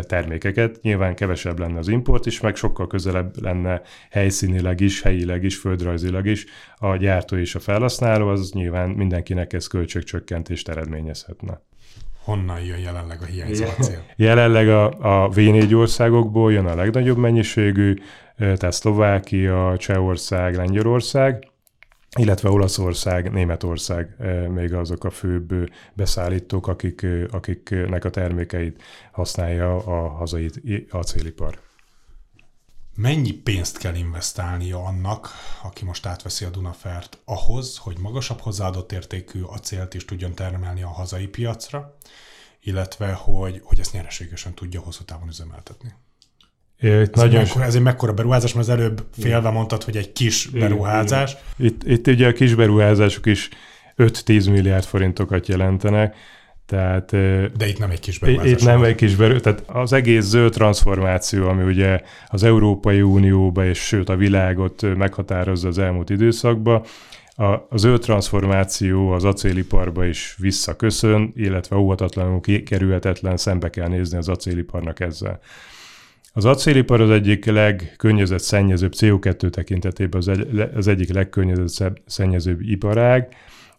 termékeket. 0.00 0.78
Nyilván 0.82 1.14
kevesebb 1.14 1.58
lenne 1.58 1.78
az 1.78 1.88
import 1.88 2.26
is, 2.26 2.40
meg 2.40 2.56
sokkal 2.56 2.86
közelebb 2.86 3.42
lenne 3.42 3.82
helyszínileg 4.10 4.80
is, 4.80 5.02
helyileg 5.02 5.44
is, 5.44 5.56
földrajzilag 5.56 6.26
is 6.26 6.46
a 6.78 6.96
gyártó 6.96 7.36
és 7.36 7.54
a 7.54 7.60
felhasználó, 7.60 8.28
az 8.28 8.50
nyilván 8.52 8.88
mindenkinek 8.88 9.52
ez 9.52 9.66
költségcsökkentést 9.66 10.68
eredményezhetne. 10.68 11.60
Honnan 12.24 12.60
jön 12.60 12.78
jelenleg 12.78 13.18
a 13.22 13.24
hiányzó 13.24 13.64
acél? 13.78 14.04
Jelenleg 14.16 14.68
a, 14.68 14.86
a 15.24 15.28
V4 15.28 15.76
országokból 15.76 16.52
jön 16.52 16.66
a 16.66 16.74
legnagyobb 16.74 17.16
mennyiségű, 17.16 17.94
tehát 18.36 18.72
Szlovákia, 18.72 19.76
Csehország, 19.78 20.54
Lengyelország, 20.54 21.49
illetve 22.18 22.50
Olaszország, 22.50 23.30
Németország 23.32 24.16
még 24.48 24.74
azok 24.74 25.04
a 25.04 25.10
főbb 25.10 25.70
beszállítók, 25.92 26.66
akik, 26.66 27.06
akiknek 27.30 28.04
a 28.04 28.10
termékeit 28.10 28.82
használja 29.10 29.76
a 29.76 30.08
hazai 30.08 30.50
acélipar. 30.90 31.60
Mennyi 32.94 33.32
pénzt 33.32 33.78
kell 33.78 33.94
investálnia 33.94 34.84
annak, 34.84 35.28
aki 35.62 35.84
most 35.84 36.06
átveszi 36.06 36.44
a 36.44 36.50
Dunafert, 36.50 37.18
ahhoz, 37.24 37.76
hogy 37.76 37.98
magasabb 37.98 38.38
hozzáadott 38.38 38.92
értékű 38.92 39.42
acélt 39.42 39.94
is 39.94 40.04
tudjon 40.04 40.34
termelni 40.34 40.82
a 40.82 40.88
hazai 40.88 41.26
piacra, 41.26 41.96
illetve 42.60 43.12
hogy, 43.12 43.60
hogy 43.64 43.80
ezt 43.80 43.92
nyereségesen 43.92 44.54
tudja 44.54 44.80
hosszú 44.80 45.04
távon 45.04 45.28
üzemeltetni? 45.28 45.94
Ez, 46.80 47.08
nagyon 47.12 47.42
mekkora, 47.42 47.64
ez 47.64 47.74
egy 47.74 47.82
mekkora 47.82 48.12
beruházás, 48.12 48.52
mert 48.52 48.68
az 48.68 48.74
előbb 48.74 49.02
félve 49.18 49.50
mondtad, 49.50 49.82
hogy 49.82 49.96
egy 49.96 50.12
kis 50.12 50.46
beruházás. 50.46 51.36
Itt, 51.56 51.84
itt 51.84 52.06
ugye 52.06 52.26
a 52.26 52.32
kis 52.32 52.54
beruházások 52.54 53.26
is 53.26 53.48
5-10 53.96 54.50
milliárd 54.50 54.84
forintokat 54.84 55.46
jelentenek, 55.48 56.16
tehát, 56.66 57.10
De 57.56 57.68
itt 57.68 57.78
nem 57.78 57.90
egy 57.90 58.00
kis 58.00 58.18
beruházás. 58.18 58.50
Itt 58.50 58.64
nem 58.64 58.82
egy 58.82 58.94
kis 58.94 59.14
beruházás. 59.14 59.42
Tehát 59.42 59.64
az 59.66 59.92
egész 59.92 60.24
zöld 60.24 60.52
transformáció, 60.52 61.48
ami 61.48 61.62
ugye 61.62 62.00
az 62.26 62.42
Európai 62.42 63.02
Unióba 63.02 63.64
és 63.64 63.78
sőt 63.78 64.08
a 64.08 64.16
világot 64.16 64.96
meghatározza 64.96 65.68
az 65.68 65.78
elmúlt 65.78 66.10
időszakban, 66.10 66.82
a, 67.40 67.76
zöld 67.76 68.00
transformáció 68.00 69.10
az 69.10 69.24
acéliparba 69.24 70.04
is 70.04 70.34
visszaköszön, 70.38 71.32
illetve 71.34 71.76
óvatatlanul 71.76 72.40
kerülhetetlen 72.64 73.36
szembe 73.36 73.70
kell 73.70 73.88
nézni 73.88 74.16
az 74.16 74.28
acéliparnak 74.28 75.00
ezzel. 75.00 75.40
Az 76.32 76.44
acélipar 76.44 77.00
az 77.00 77.10
egyik 77.10 77.44
legkönnyezett 77.44 78.40
szennyezőbb 78.40 78.92
CO2 78.96 79.50
tekintetében 79.50 80.20
az, 80.20 80.28
egy, 80.28 80.58
az 80.74 80.86
egyik 80.86 81.12
legkönnyezett 81.12 82.02
szennyezőbb 82.06 82.60
iparág. 82.60 83.34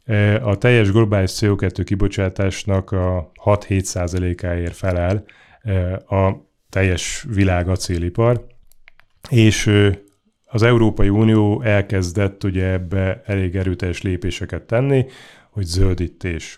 E, 0.05 0.45
a 0.45 0.57
teljes 0.57 0.91
globális 0.91 1.31
CO2 1.33 1.81
kibocsátásnak 1.85 2.91
a 2.91 3.31
6-7 3.45 3.81
százalékáért 3.81 4.75
felel 4.75 5.23
e, 5.61 5.93
a 5.93 6.45
teljes 6.69 7.25
világ 7.29 7.69
acélipar, 7.69 8.45
és 9.29 9.71
az 10.45 10.63
Európai 10.63 11.09
Unió 11.09 11.61
elkezdett 11.61 12.43
ugye 12.43 12.65
ebbe 12.65 13.21
elég 13.25 13.55
erőteljes 13.55 14.01
lépéseket 14.01 14.61
tenni, 14.61 15.05
hogy 15.49 15.65
zöldítés. 15.65 16.57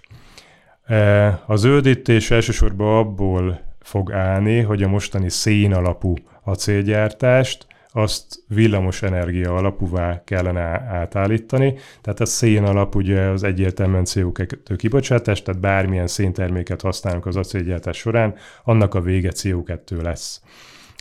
E, 0.85 1.27
a 1.47 1.55
zöldítés 1.55 2.31
elsősorban 2.31 2.97
abból 2.97 3.72
fog 3.83 4.11
állni, 4.11 4.61
hogy 4.61 4.83
a 4.83 4.87
mostani 4.87 5.29
szén 5.29 5.73
alapú 5.73 6.13
acélgyártást 6.43 7.67
azt 7.95 8.43
villamos 8.47 9.01
energia 9.01 9.55
alapúvá 9.55 10.23
kellene 10.23 10.61
átállítani. 10.89 11.75
Tehát 12.01 12.19
a 12.19 12.25
szén 12.25 12.63
alap 12.63 12.95
ugye 12.95 13.21
az 13.21 13.43
egyértelműen 13.43 14.03
CO2 14.05 14.73
kibocsátás, 14.77 15.41
tehát 15.41 15.61
bármilyen 15.61 16.07
szénterméket 16.07 16.81
használunk 16.81 17.25
az 17.25 17.35
acélgyártás 17.35 17.97
során, 17.97 18.35
annak 18.63 18.93
a 18.93 19.01
vége 19.01 19.31
CO2 19.33 20.01
lesz. 20.01 20.41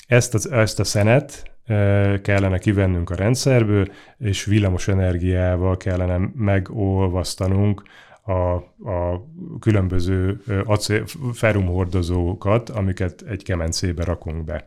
Ezt, 0.07 0.35
az, 0.35 0.51
ezt 0.51 0.81
a 0.81 0.85
szenet 0.85 1.43
e, 1.67 2.21
kellene 2.21 2.59
kivennünk 2.59 3.11
a 3.11 3.15
rendszerből, 3.15 3.87
és 4.19 4.45
villamos 4.45 4.89
energiával 4.89 5.77
kellene 5.77 6.31
megolvasztanunk 6.35 7.83
a, 8.23 8.33
a 8.91 9.27
különböző 9.61 10.43
acél, 10.65 11.05
ferumhordozókat, 11.33 12.69
amiket 12.69 13.23
egy 13.29 13.43
kemencébe 13.43 14.05
rakunk 14.05 14.45
be. 14.45 14.67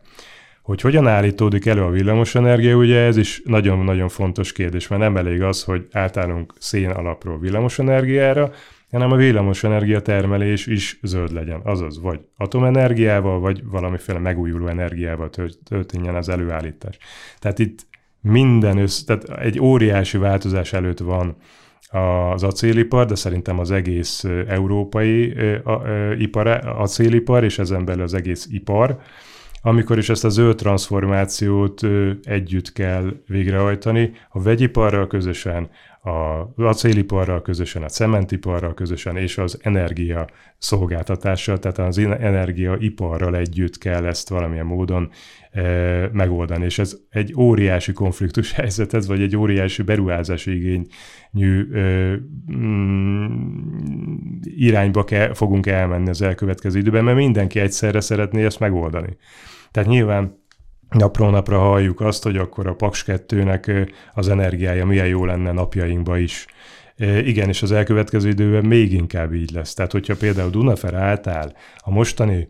Hogy 0.62 0.80
hogyan 0.80 1.06
állítódik 1.06 1.66
elő 1.66 1.82
a 1.82 1.90
villamosenergia, 1.90 2.76
ugye 2.76 3.00
ez 3.00 3.16
is 3.16 3.42
nagyon-nagyon 3.44 4.08
fontos 4.08 4.52
kérdés, 4.52 4.88
mert 4.88 5.02
nem 5.02 5.16
elég 5.16 5.42
az, 5.42 5.62
hogy 5.62 5.86
átállunk 5.92 6.54
szén 6.58 6.90
alapról 6.90 7.38
villamosenergiára, 7.38 8.50
hanem 8.90 9.12
a 9.12 9.16
villamosenergia 9.16 10.00
termelés 10.02 10.66
is 10.66 10.98
zöld 11.02 11.32
legyen. 11.32 11.60
Azaz, 11.64 12.00
vagy 12.00 12.20
atomenergiával, 12.36 13.40
vagy 13.40 13.64
valamiféle 13.64 14.18
megújuló 14.18 14.66
energiával 14.66 15.30
történjen 15.64 16.14
az 16.14 16.28
előállítás. 16.28 16.98
Tehát 17.38 17.58
itt 17.58 17.86
minden 18.20 18.78
össz, 18.78 19.02
tehát 19.02 19.28
egy 19.28 19.60
óriási 19.60 20.18
változás 20.18 20.72
előtt 20.72 20.98
van 20.98 21.36
az 21.90 22.42
acélipar, 22.42 23.06
de 23.06 23.14
szerintem 23.14 23.58
az 23.58 23.70
egész 23.70 24.24
európai 24.48 25.34
ipar, 26.18 26.46
acélipar, 26.64 27.44
és 27.44 27.58
ezen 27.58 27.84
belül 27.84 28.02
az 28.02 28.14
egész 28.14 28.46
ipar, 28.50 28.98
amikor 29.62 29.98
is 29.98 30.08
ezt 30.08 30.24
a 30.24 30.28
zöld 30.28 30.56
transformációt 30.56 31.80
együtt 32.22 32.72
kell 32.72 33.12
végrehajtani, 33.26 34.12
a 34.28 34.42
vegyiparral 34.42 35.06
közösen, 35.06 35.70
az 36.06 36.64
acéliparral 36.64 37.42
közösen, 37.42 37.82
a 37.82 37.88
cementiparral 37.88 38.74
közösen 38.74 39.16
és 39.16 39.38
az 39.38 39.58
energia 39.62 40.28
szolgáltatással, 40.58 41.58
tehát 41.58 41.78
az 41.78 41.98
energiaiparral 41.98 43.36
együtt 43.36 43.78
kell 43.78 44.06
ezt 44.06 44.28
valamilyen 44.28 44.66
módon 44.66 45.10
e, 45.50 45.62
megoldani. 46.12 46.64
És 46.64 46.78
ez 46.78 46.96
egy 47.10 47.34
óriási 47.38 47.92
konfliktus 47.92 48.52
helyzet, 48.52 48.94
ez 48.94 49.06
vagy 49.06 49.20
egy 49.20 49.36
óriási 49.36 49.82
beruházási 49.82 50.54
igényű 50.56 51.72
e, 51.72 51.80
mm, 52.52 53.26
irányba 54.42 55.04
kell, 55.04 55.34
fogunk 55.34 55.66
elmenni 55.66 56.08
az 56.08 56.22
elkövetkező 56.22 56.78
időben, 56.78 57.04
mert 57.04 57.16
mindenki 57.16 57.60
egyszerre 57.60 58.00
szeretné 58.00 58.44
ezt 58.44 58.60
megoldani. 58.60 59.16
Tehát 59.70 59.88
nyilván 59.88 60.44
napról 60.90 61.30
napra 61.30 61.58
halljuk 61.58 62.00
azt, 62.00 62.22
hogy 62.22 62.36
akkor 62.36 62.66
a 62.66 62.74
Paks 62.74 63.04
2-nek 63.06 63.90
az 64.14 64.28
energiája 64.28 64.86
milyen 64.86 65.06
jó 65.06 65.24
lenne 65.24 65.52
napjainkba 65.52 66.18
is. 66.18 66.46
Igen, 67.24 67.48
és 67.48 67.62
az 67.62 67.72
elkövetkező 67.72 68.28
időben 68.28 68.64
még 68.64 68.92
inkább 68.92 69.34
így 69.34 69.50
lesz. 69.50 69.74
Tehát, 69.74 69.92
hogyha 69.92 70.16
például 70.16 70.50
Dunafer 70.50 70.94
átáll 70.94 71.52
a 71.78 71.90
mostani 71.90 72.48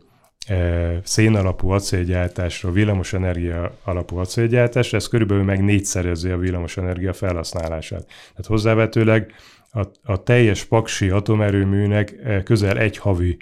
szén 1.03 1.35
alapú 1.35 1.69
acélgyártásra, 1.69 2.71
villamosenergia 2.71 3.77
alapú 3.83 4.17
acélgyártásra, 4.17 4.97
ez 4.97 5.07
körülbelül 5.07 5.43
meg 5.43 5.63
négyszerezi 5.63 6.29
a 6.29 6.37
villamosenergia 6.37 7.13
felhasználását. 7.13 8.05
Tehát 8.05 8.45
hozzávetőleg 8.45 9.33
a, 9.71 9.85
a 10.03 10.23
teljes 10.23 10.63
paksi 10.63 11.09
atomerőműnek 11.09 12.15
közel 12.43 12.77
egy 12.77 12.97
havi 12.97 13.37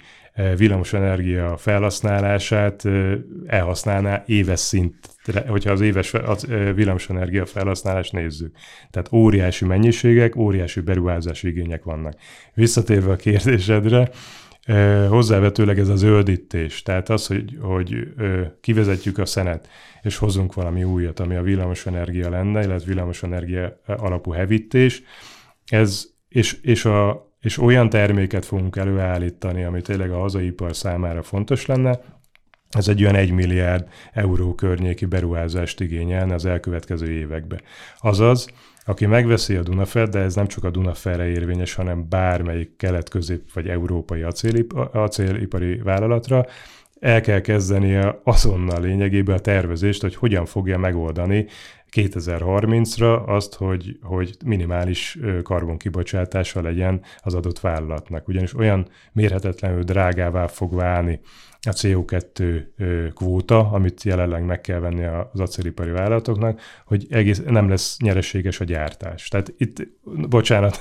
villamosenergia 0.56 1.56
felhasználását 1.56 2.82
elhasználná 3.46 4.22
éves 4.26 4.60
szintre, 4.60 5.44
hogyha 5.48 5.70
az 5.70 5.80
éves 5.80 6.12
villamosenergia 6.74 7.46
felhasználást 7.46 8.12
nézzük. 8.12 8.56
Tehát 8.90 9.12
óriási 9.12 9.64
mennyiségek, 9.64 10.36
óriási 10.36 10.80
beruházási 10.80 11.48
igények 11.48 11.84
vannak. 11.84 12.14
Visszatérve 12.54 13.12
a 13.12 13.16
kérdésedre, 13.16 14.10
hozzávetőleg 15.08 15.78
ez 15.78 15.88
az 15.88 15.98
zöldítés, 15.98 16.82
tehát 16.82 17.08
az, 17.08 17.26
hogy, 17.26 17.58
hogy 17.60 18.08
kivezetjük 18.60 19.18
a 19.18 19.26
szenet, 19.26 19.68
és 20.02 20.16
hozunk 20.16 20.54
valami 20.54 20.84
újat, 20.84 21.20
ami 21.20 21.36
a 21.36 21.42
villamosenergia 21.42 22.30
lenne, 22.30 22.62
illetve 22.62 22.86
villamosenergia 22.86 23.80
alapú 23.86 24.30
hevítés, 24.30 25.02
ez, 25.66 26.06
és, 26.28 26.58
és 26.62 26.84
a, 26.84 27.26
és 27.46 27.58
olyan 27.58 27.88
terméket 27.88 28.44
fogunk 28.44 28.76
előállítani, 28.76 29.64
ami 29.64 29.80
tényleg 29.80 30.10
a 30.10 30.18
hazai 30.18 30.46
ipar 30.46 30.76
számára 30.76 31.22
fontos 31.22 31.66
lenne, 31.66 32.00
ez 32.70 32.88
egy 32.88 33.02
olyan 33.02 33.14
1 33.14 33.30
milliárd 33.30 33.88
euró 34.12 34.54
környéki 34.54 35.04
beruházást 35.04 35.80
igényelne 35.80 36.34
az 36.34 36.44
elkövetkező 36.44 37.10
évekbe. 37.10 37.60
Azaz, 37.98 38.46
aki 38.84 39.06
megveszi 39.06 39.54
a 39.54 39.62
Dunafert, 39.62 40.10
de 40.10 40.18
ez 40.18 40.34
nem 40.34 40.46
csak 40.46 40.64
a 40.64 40.70
Dunaferre 40.70 41.26
érvényes, 41.26 41.74
hanem 41.74 42.08
bármelyik 42.08 42.76
kelet-közép 42.76 43.52
vagy 43.52 43.68
európai 43.68 44.22
acélipari 44.92 45.76
vállalatra, 45.76 46.46
el 47.00 47.20
kell 47.20 47.40
kezdenie 47.40 48.20
azonnal 48.24 48.80
lényegében 48.80 49.36
a 49.36 49.40
tervezést, 49.40 50.02
hogy 50.02 50.16
hogyan 50.16 50.46
fogja 50.46 50.78
megoldani 50.78 51.46
2030-ra 51.96 53.26
azt, 53.26 53.54
hogy, 53.54 53.98
hogy 54.02 54.36
minimális 54.44 55.18
karbonkibocsátása 55.42 56.62
legyen 56.62 57.00
az 57.22 57.34
adott 57.34 57.60
vállalatnak. 57.60 58.28
Ugyanis 58.28 58.54
olyan 58.54 58.88
mérhetetlenül 59.12 59.82
drágává 59.82 60.46
fog 60.46 60.74
válni 60.74 61.20
a 61.66 61.72
CO2 61.72 62.62
kvóta, 63.14 63.70
amit 63.70 64.02
jelenleg 64.02 64.44
meg 64.44 64.60
kell 64.60 64.78
venni 64.78 65.04
az 65.32 65.40
acélipari 65.40 65.90
vállalatoknak, 65.90 66.60
hogy 66.84 67.06
egész 67.10 67.42
nem 67.46 67.68
lesz 67.68 67.98
nyereséges 67.98 68.60
a 68.60 68.64
gyártás. 68.64 69.28
Tehát 69.28 69.54
itt, 69.56 69.88
bocsánat, 70.28 70.78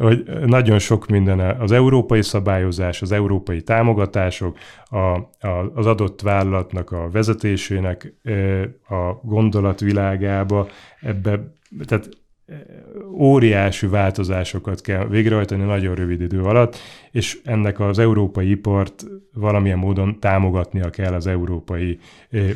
hogy 0.00 0.24
nagyon 0.46 0.78
sok 0.78 1.06
minden 1.06 1.40
az 1.40 1.72
európai 1.72 2.22
szabályozás, 2.22 3.02
az 3.02 3.12
európai 3.12 3.62
támogatások, 3.62 4.58
a, 4.84 4.96
a, 4.96 5.72
az 5.74 5.86
adott 5.86 6.20
vállalatnak 6.20 6.90
a 6.90 7.10
vezetésének 7.10 8.14
a 8.88 9.12
gondolatvilágába, 9.22 10.68
ebbe, 11.00 11.40
tehát 11.84 12.08
óriási 13.12 13.86
változásokat 13.86 14.80
kell 14.80 15.06
végrehajtani 15.06 15.64
nagyon 15.64 15.94
rövid 15.94 16.20
idő 16.20 16.42
alatt, 16.42 16.76
és 17.10 17.40
ennek 17.44 17.80
az 17.80 17.98
európai 17.98 18.50
ipart 18.50 19.04
valamilyen 19.32 19.78
módon 19.78 20.20
támogatnia 20.20 20.90
kell 20.90 21.12
az 21.12 21.26
Európai 21.26 21.98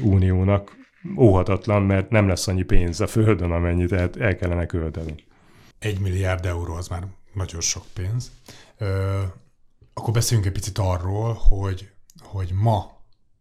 Uniónak. 0.02 0.76
Óhatatlan, 1.18 1.83
mert 1.83 2.11
nem 2.11 2.28
lesz 2.28 2.49
annyi 2.49 2.62
pénz 2.62 3.00
a 3.00 3.07
Földön, 3.07 3.50
amennyit 3.50 3.92
el 3.92 4.37
kellene 4.37 4.66
költeni. 4.66 5.14
Egy 5.78 6.00
milliárd 6.00 6.47
euró 6.47 6.75
az 6.75 6.88
már 6.88 7.07
nagyon 7.33 7.61
sok 7.61 7.83
pénz. 7.95 8.33
Ö, 8.78 9.21
akkor 9.95 10.12
beszéljünk 10.12 10.49
egy 10.49 10.54
picit 10.54 10.78
arról, 10.78 11.33
hogy, 11.49 11.90
hogy 12.21 12.50
ma 12.54 12.98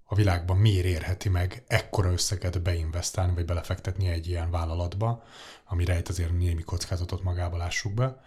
a 0.10 0.16
világban 0.16 0.58
miért 0.58 0.86
érheti 0.86 1.30
meg 1.30 1.64
ekkora 1.68 2.12
összeget 2.12 2.62
beinvestálni, 2.62 3.34
vagy 3.34 3.46
belefektetni 3.46 4.08
egy 4.08 4.28
ilyen 4.28 4.52
vállalatba, 4.52 5.24
ami 5.66 5.86
rejt 5.86 6.10
azért 6.10 6.38
némi 6.38 6.62
kockázatot 6.62 7.24
magába, 7.24 7.58
lássuk 7.58 7.94
be, 7.94 8.24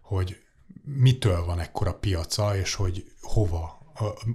hogy 0.00 0.40
mitől 0.84 1.44
van 1.44 1.60
ekkora 1.60 1.94
piaca, 1.94 2.56
és 2.56 2.74
hogy 2.74 3.04
hova, 3.20 3.78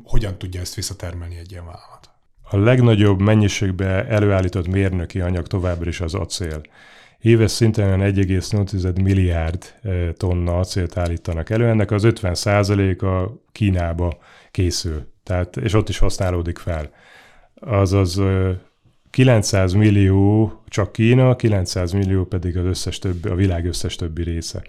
hogyan 0.04 0.38
tudja 0.38 0.62
ezt 0.62 0.75
visszatermelni 0.75 1.38
egy 1.38 1.52
ilyen 1.52 1.66
vállalat. 1.66 2.10
A 2.50 2.58
legnagyobb 2.58 3.20
mennyiségbe 3.20 4.08
előállított 4.08 4.68
mérnöki 4.68 5.22
anyag 5.22 5.48
továbbra 5.48 5.90
is 5.90 6.02
az 6.02 6.14
acél. 6.14 6.62
Éves 7.20 7.52
szinten 7.52 8.00
1,8 8.00 9.02
milliárd 9.02 9.74
tonna 10.18 10.60
acélt 10.60 10.98
állítanak 10.98 11.50
elő, 11.50 11.68
ennek 11.68 11.92
az 11.92 12.04
50 12.04 12.98
a 13.00 13.42
Kínába 13.52 14.18
készül, 14.52 15.14
tehát, 15.25 15.58
és 15.58 15.74
ott 15.74 15.89
is 15.89 15.98
használódik 15.98 16.58
fel. 16.58 16.89
Azaz 17.55 18.22
900 19.10 19.74
millió 19.74 20.53
csak 20.67 20.91
Kína, 20.91 21.36
900 21.36 21.91
millió 21.91 22.25
pedig 22.25 22.58
az 22.58 22.65
összes 22.65 23.00
többi, 23.00 23.29
a 23.29 23.36
világ 23.36 23.65
összes 23.65 23.96
többi 23.96 24.24
része. 24.24 24.63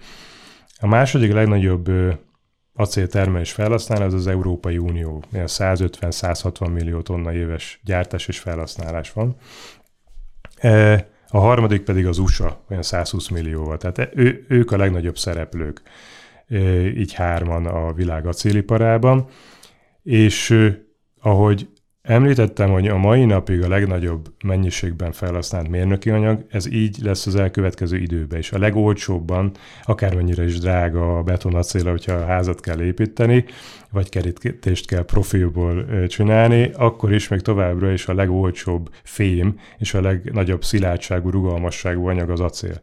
A 0.79 0.87
második 0.87 1.33
legnagyobb 1.33 1.91
acéltermelés 2.73 3.51
felhasználó 3.51 4.05
az 4.05 4.13
az 4.13 4.27
Európai 4.27 4.77
Unió. 4.77 5.23
150-160 5.33 6.73
millió 6.73 7.01
tonna 7.01 7.33
éves 7.33 7.79
gyártás 7.83 8.27
és 8.27 8.39
felhasználás 8.39 9.11
van. 9.11 9.35
A 11.27 11.37
harmadik 11.39 11.81
pedig 11.81 12.05
az 12.05 12.17
USA, 12.17 12.63
olyan 12.69 12.83
120 12.83 13.27
millióval. 13.27 13.77
Tehát 13.77 14.15
ő, 14.15 14.45
ők 14.47 14.71
a 14.71 14.77
legnagyobb 14.77 15.17
szereplők, 15.17 15.81
így 16.95 17.13
hárman 17.13 17.65
a 17.65 17.93
világ 17.93 18.25
acéliparában. 18.27 19.27
És 20.07 20.69
ahogy 21.21 21.67
Említettem, 22.07 22.69
hogy 22.69 22.87
a 22.87 22.97
mai 22.97 23.25
napig 23.25 23.63
a 23.63 23.67
legnagyobb 23.67 24.33
mennyiségben 24.43 25.11
felhasznált 25.11 25.67
mérnöki 25.69 26.09
anyag, 26.09 26.45
ez 26.49 26.71
így 26.71 26.97
lesz 27.01 27.25
az 27.25 27.35
elkövetkező 27.35 27.97
időben 27.97 28.39
is. 28.39 28.51
A 28.51 28.57
legolcsóbban, 28.57 29.51
akármennyire 29.83 30.43
is 30.43 30.59
drága 30.59 31.17
a 31.17 31.23
betonacél, 31.23 31.89
hogyha 31.89 32.13
a 32.13 32.25
házat 32.25 32.59
kell 32.59 32.81
építeni, 32.81 33.45
vagy 33.91 34.09
kerítést 34.09 34.87
kell 34.87 35.05
profilból 35.05 35.85
csinálni, 36.07 36.71
akkor 36.73 37.13
is 37.13 37.27
még 37.27 37.41
továbbra 37.41 37.91
is 37.91 38.07
a 38.07 38.13
legolcsóbb 38.13 38.89
fém 39.03 39.59
és 39.77 39.93
a 39.93 40.01
legnagyobb 40.01 40.63
szilárdságú, 40.63 41.29
rugalmasságú 41.29 42.07
anyag 42.07 42.29
az 42.29 42.39
acél. 42.39 42.81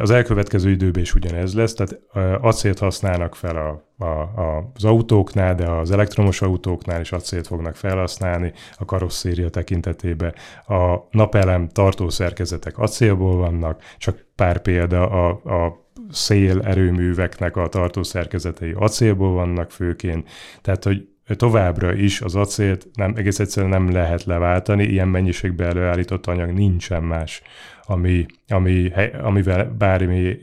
Az 0.00 0.10
elkövetkező 0.10 0.70
időben 0.70 1.02
is 1.02 1.14
ugyanez 1.14 1.54
lesz, 1.54 1.74
tehát 1.74 2.00
acélt 2.40 2.78
használnak 2.78 3.34
fel 3.34 3.56
a, 3.56 4.04
a, 4.04 4.20
a, 4.40 4.70
az 4.74 4.84
autóknál, 4.84 5.54
de 5.54 5.70
az 5.70 5.90
elektromos 5.90 6.42
autóknál 6.42 7.00
is 7.00 7.12
acélt 7.12 7.46
fognak 7.46 7.76
felhasználni 7.76 8.52
a 8.78 8.84
karosszéria 8.84 9.48
tekintetében. 9.48 10.34
A 10.66 10.96
napelem 11.10 11.68
tartószerkezetek 11.68 12.78
acélból 12.78 13.36
vannak, 13.36 13.82
csak 13.98 14.26
pár 14.34 14.62
példa 14.62 15.08
a, 15.08 15.28
a 15.28 15.88
szél 16.10 16.60
erőműveknek 16.60 17.56
a 17.56 17.68
tartószerkezetei 17.68 18.72
acélból 18.76 19.32
vannak 19.32 19.70
főként, 19.70 20.28
tehát 20.62 20.84
hogy 20.84 21.08
továbbra 21.36 21.94
is 21.94 22.20
az 22.20 22.34
acélt 22.34 22.86
nem, 22.94 23.12
egész 23.16 23.38
egyszerűen 23.38 23.72
nem 23.72 23.92
lehet 23.92 24.24
leváltani, 24.24 24.84
ilyen 24.84 25.08
mennyiségben 25.08 25.68
előállított 25.68 26.26
anyag 26.26 26.50
nincsen 26.50 27.02
más 27.02 27.42
ami, 27.90 28.26
ami, 28.48 28.92
amivel 29.22 29.74
bármi 29.78 30.38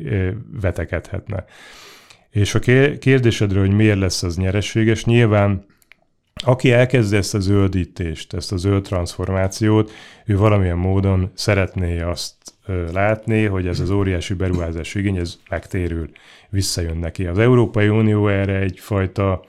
vetekedhetne. 0.62 1.46
És 2.30 2.56
a 2.56 2.60
kérdésedről, 3.00 3.66
hogy 3.66 3.76
miért 3.76 4.00
lesz 4.00 4.24
az 4.24 4.38
nyereséges, 4.38 5.06
nyilván 5.06 5.66
aki 6.46 6.72
elkezdi 6.72 7.16
ezt 7.16 7.36
a 7.36 7.40
zöldítést, 7.40 8.34
ezt 8.34 8.52
a 8.52 8.58
zöld 8.58 8.84
transformációt, 8.84 9.92
ő 10.26 10.38
valamilyen 10.38 10.78
módon 10.78 11.32
szeretné 11.34 12.02
azt 12.02 12.34
látni, 12.92 13.46
hogy 13.46 13.68
ez 13.68 13.80
az 13.80 13.90
óriási 13.90 14.34
beruházás 14.34 14.96
igény, 14.96 15.18
ez 15.18 15.38
megtérül, 15.50 16.10
visszajön 16.50 16.98
neki. 16.98 17.26
Az 17.26 17.38
Európai 17.38 17.88
Unió 17.88 18.28
erre 18.28 18.60
egyfajta 18.60 19.44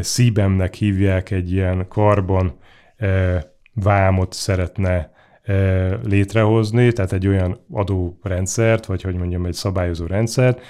szíbemnek 0.00 0.74
hívják, 0.74 1.30
egy 1.30 1.52
ilyen 1.52 1.88
karbon 1.88 2.52
vámot 3.72 4.32
szeretne 4.32 5.10
létrehozni, 6.02 6.92
tehát 6.92 7.12
egy 7.12 7.26
olyan 7.26 7.60
adórendszert, 7.72 8.86
vagy 8.86 9.02
hogy 9.02 9.14
mondjam, 9.14 9.46
egy 9.46 9.52
szabályozó 9.52 10.06
rendszert, 10.06 10.60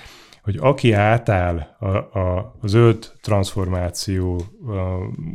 hogy 0.42 0.57
aki 0.61 0.92
átáll 0.92 1.77
a, 1.79 2.19
a 2.19 2.59
zöld 2.62 3.12
transformáció 3.21 4.42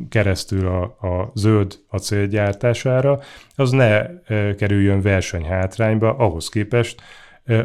keresztül 0.09 0.67
a, 0.67 0.81
a 0.83 1.31
zöld 1.33 1.79
acélgyártására, 1.89 3.19
az 3.55 3.71
ne 3.71 4.05
kerüljön 4.55 5.01
versenyhátrányba 5.01 6.15
ahhoz 6.15 6.49
képest, 6.49 7.01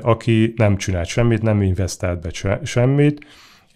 aki 0.01 0.53
nem 0.57 0.77
csinált 0.77 1.07
semmit, 1.07 1.43
nem 1.43 1.63
investált 1.63 2.21
be 2.21 2.59
semmit, 2.63 3.27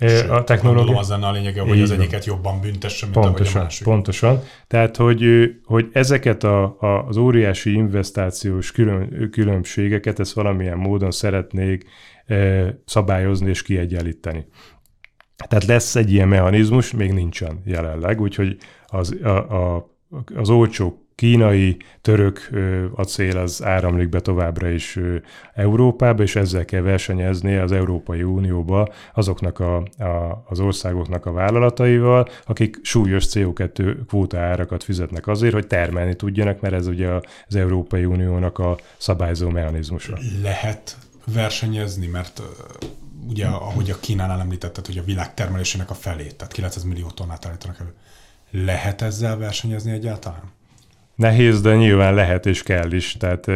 Sőt, 0.09 0.31
a 0.31 0.45
technológia. 0.45 0.99
az 0.99 1.09
lenne 1.09 1.27
a 1.27 1.33
lényege, 1.33 1.61
hogy 1.61 1.81
az 1.81 1.91
egyiket 1.91 2.25
jobban 2.25 2.61
büntesse, 2.61 3.07
mint 3.07 3.19
pontosan, 3.19 3.61
a 3.61 3.63
másik. 3.63 3.87
Pontosan. 3.87 4.43
Tehát, 4.67 4.97
hogy, 4.97 5.51
hogy 5.65 5.89
ezeket 5.93 6.45
a, 6.45 6.77
a, 6.81 7.07
az 7.07 7.17
óriási 7.17 7.73
investációs 7.73 8.73
külön, 8.73 9.29
különbségeket, 9.31 10.19
ezt 10.19 10.33
valamilyen 10.33 10.79
módon 10.79 11.11
szeretnék 11.11 11.85
e, 12.27 12.81
szabályozni 12.85 13.49
és 13.49 13.63
kiegyenlíteni. 13.63 14.47
Tehát 15.49 15.65
lesz 15.65 15.97
egy 15.97 16.13
ilyen 16.13 16.29
mechanizmus, 16.29 16.93
még 16.93 17.13
nincsen 17.13 17.63
jelenleg, 17.65 18.21
úgyhogy 18.21 18.57
az, 18.87 19.17
a, 19.23 19.29
a, 19.29 19.91
az 20.35 20.51
olcsó 20.51 21.07
kínai, 21.21 21.77
török 22.01 22.51
acél 22.95 23.39
az 23.39 23.65
áramlik 23.65 24.09
be 24.09 24.21
továbbra 24.21 24.69
is 24.69 24.99
Európába, 25.55 26.23
és 26.23 26.37
ezzel 26.37 26.65
kell 26.65 26.81
versenyezni 26.81 27.57
az 27.57 27.73
Európai 27.73 28.23
Unióba 28.23 28.89
azoknak 29.15 29.59
a, 29.59 29.77
a, 29.77 30.45
az 30.49 30.61
országoknak 30.61 31.27
a 31.27 31.33
vállalataival, 31.33 32.29
akik 32.47 32.79
súlyos 32.83 33.25
CO2 33.29 33.97
kvóta 34.07 34.39
árakat 34.39 34.85
fizetnek 34.85 35.27
azért, 35.27 35.53
hogy 35.53 35.67
termelni 35.67 36.15
tudjanak, 36.15 36.61
mert 36.61 36.75
ez 36.75 36.87
ugye 36.87 37.09
az 37.49 37.55
Európai 37.57 38.05
Uniónak 38.05 38.59
a 38.59 38.79
szabályzó 38.97 39.49
mechanizmusa. 39.49 40.19
Lehet 40.43 40.97
versenyezni, 41.35 42.07
mert 42.07 42.43
ugye, 43.29 43.47
ahogy 43.47 43.91
a 43.91 44.01
Kínánál 44.01 44.41
említetted, 44.41 44.87
hogy 44.87 44.99
a 44.99 45.05
világ 45.05 45.35
termelésének 45.35 45.91
a 45.91 45.95
felét, 45.95 46.37
tehát 46.37 46.53
900 46.53 46.85
millió 46.85 47.11
tonnát 47.11 47.47
állítanak 47.47 47.81
elő. 47.81 47.95
Lehet 48.65 49.03
ezzel 49.03 49.37
versenyezni 49.37 49.93
egyáltalán? 49.93 50.59
Nehéz, 51.21 51.61
de 51.61 51.77
nyilván 51.77 52.15
lehet 52.15 52.47
és 52.47 52.63
kell 52.63 52.93
is. 52.93 53.17
Tehát 53.17 53.47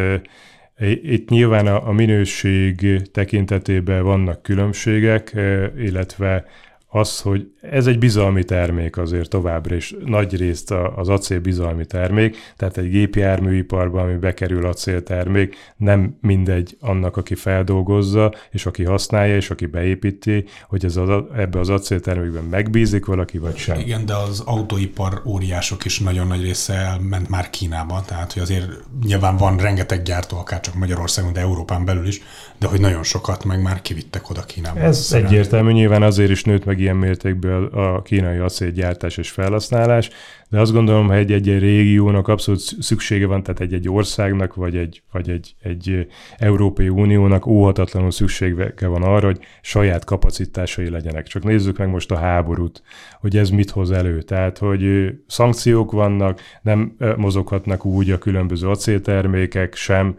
itt 1.02 1.28
nyilván 1.28 1.66
a, 1.66 1.92
minőség 1.92 3.02
tekintetében 3.12 4.02
vannak 4.02 4.42
különbségek, 4.42 5.32
illetve 5.76 6.44
az, 6.86 7.20
hogy 7.20 7.53
ez 7.70 7.86
egy 7.86 7.98
bizalmi 7.98 8.44
termék 8.44 8.96
azért 8.96 9.28
továbbra 9.28 9.74
is, 9.74 9.94
nagy 10.04 10.36
részt 10.36 10.74
az 10.96 11.08
acél 11.08 11.40
bizalmi 11.40 11.86
termék, 11.86 12.36
tehát 12.56 12.76
egy 12.76 12.90
gépjárműiparban, 12.90 14.02
ami 14.02 14.16
bekerül 14.16 14.66
acéltermék, 14.66 15.56
nem 15.76 16.16
mindegy 16.20 16.76
annak, 16.80 17.16
aki 17.16 17.34
feldolgozza, 17.34 18.32
és 18.50 18.66
aki 18.66 18.84
használja, 18.84 19.36
és 19.36 19.50
aki 19.50 19.66
beépíti, 19.66 20.44
hogy 20.68 20.84
ez 20.84 20.96
az, 20.96 21.08
ebbe 21.36 21.58
az 21.58 21.68
acéltermékben 21.68 22.44
megbízik 22.44 23.06
valaki, 23.06 23.38
vagy 23.38 23.56
sem. 23.56 23.78
Igen, 23.78 24.06
de 24.06 24.14
az 24.14 24.40
autóipar 24.40 25.22
óriások 25.24 25.84
is 25.84 26.00
nagyon 26.00 26.26
nagy 26.26 26.42
része 26.42 26.74
elment 26.74 27.28
már 27.28 27.50
Kínába, 27.50 28.02
tehát 28.06 28.32
hogy 28.32 28.42
azért 28.42 28.66
nyilván 29.04 29.36
van 29.36 29.56
rengeteg 29.56 30.02
gyártó, 30.02 30.38
akár 30.38 30.60
csak 30.60 30.74
Magyarországon, 30.74 31.32
de 31.32 31.40
Európán 31.40 31.84
belül 31.84 32.06
is, 32.06 32.22
de 32.58 32.66
hogy 32.66 32.80
nagyon 32.80 33.02
sokat 33.02 33.44
meg 33.44 33.62
már 33.62 33.82
kivittek 33.82 34.30
oda 34.30 34.42
Kínába. 34.42 34.80
Ez 34.80 35.12
egyértelmű, 35.12 35.72
nyilván 35.72 36.02
azért 36.02 36.30
is 36.30 36.44
nőtt 36.44 36.64
meg 36.64 36.80
ilyen 36.80 36.96
mértékben 36.96 37.53
a 37.72 38.02
kínai 38.02 38.38
acélgyártás 38.38 39.16
és 39.16 39.30
felhasználás, 39.30 40.10
de 40.50 40.60
azt 40.60 40.72
gondolom, 40.72 41.06
hogy 41.06 41.16
egy-egy 41.16 41.58
régiónak 41.58 42.28
abszolút 42.28 42.60
szüksége 42.60 43.26
van, 43.26 43.42
tehát 43.42 43.60
egy-egy 43.60 43.88
országnak, 43.88 44.54
vagy 44.54 44.76
egy, 44.76 45.02
vagy 45.12 45.30
egy, 45.30 45.54
egy 45.62 46.06
Európai 46.36 46.88
Uniónak 46.88 47.46
óhatatlanul 47.46 48.10
szüksége 48.10 48.86
van 48.86 49.02
arra, 49.02 49.26
hogy 49.26 49.38
saját 49.60 50.04
kapacitásai 50.04 50.90
legyenek. 50.90 51.26
Csak 51.26 51.44
nézzük 51.44 51.78
meg 51.78 51.88
most 51.88 52.10
a 52.10 52.16
háborút, 52.16 52.82
hogy 53.20 53.36
ez 53.36 53.50
mit 53.50 53.70
hoz 53.70 53.90
elő. 53.90 54.22
Tehát, 54.22 54.58
hogy 54.58 55.12
szankciók 55.26 55.92
vannak, 55.92 56.40
nem 56.62 56.96
mozoghatnak 57.16 57.84
úgy 57.84 58.10
a 58.10 58.18
különböző 58.18 58.68
acéltermékek 58.68 59.74
sem, 59.74 60.16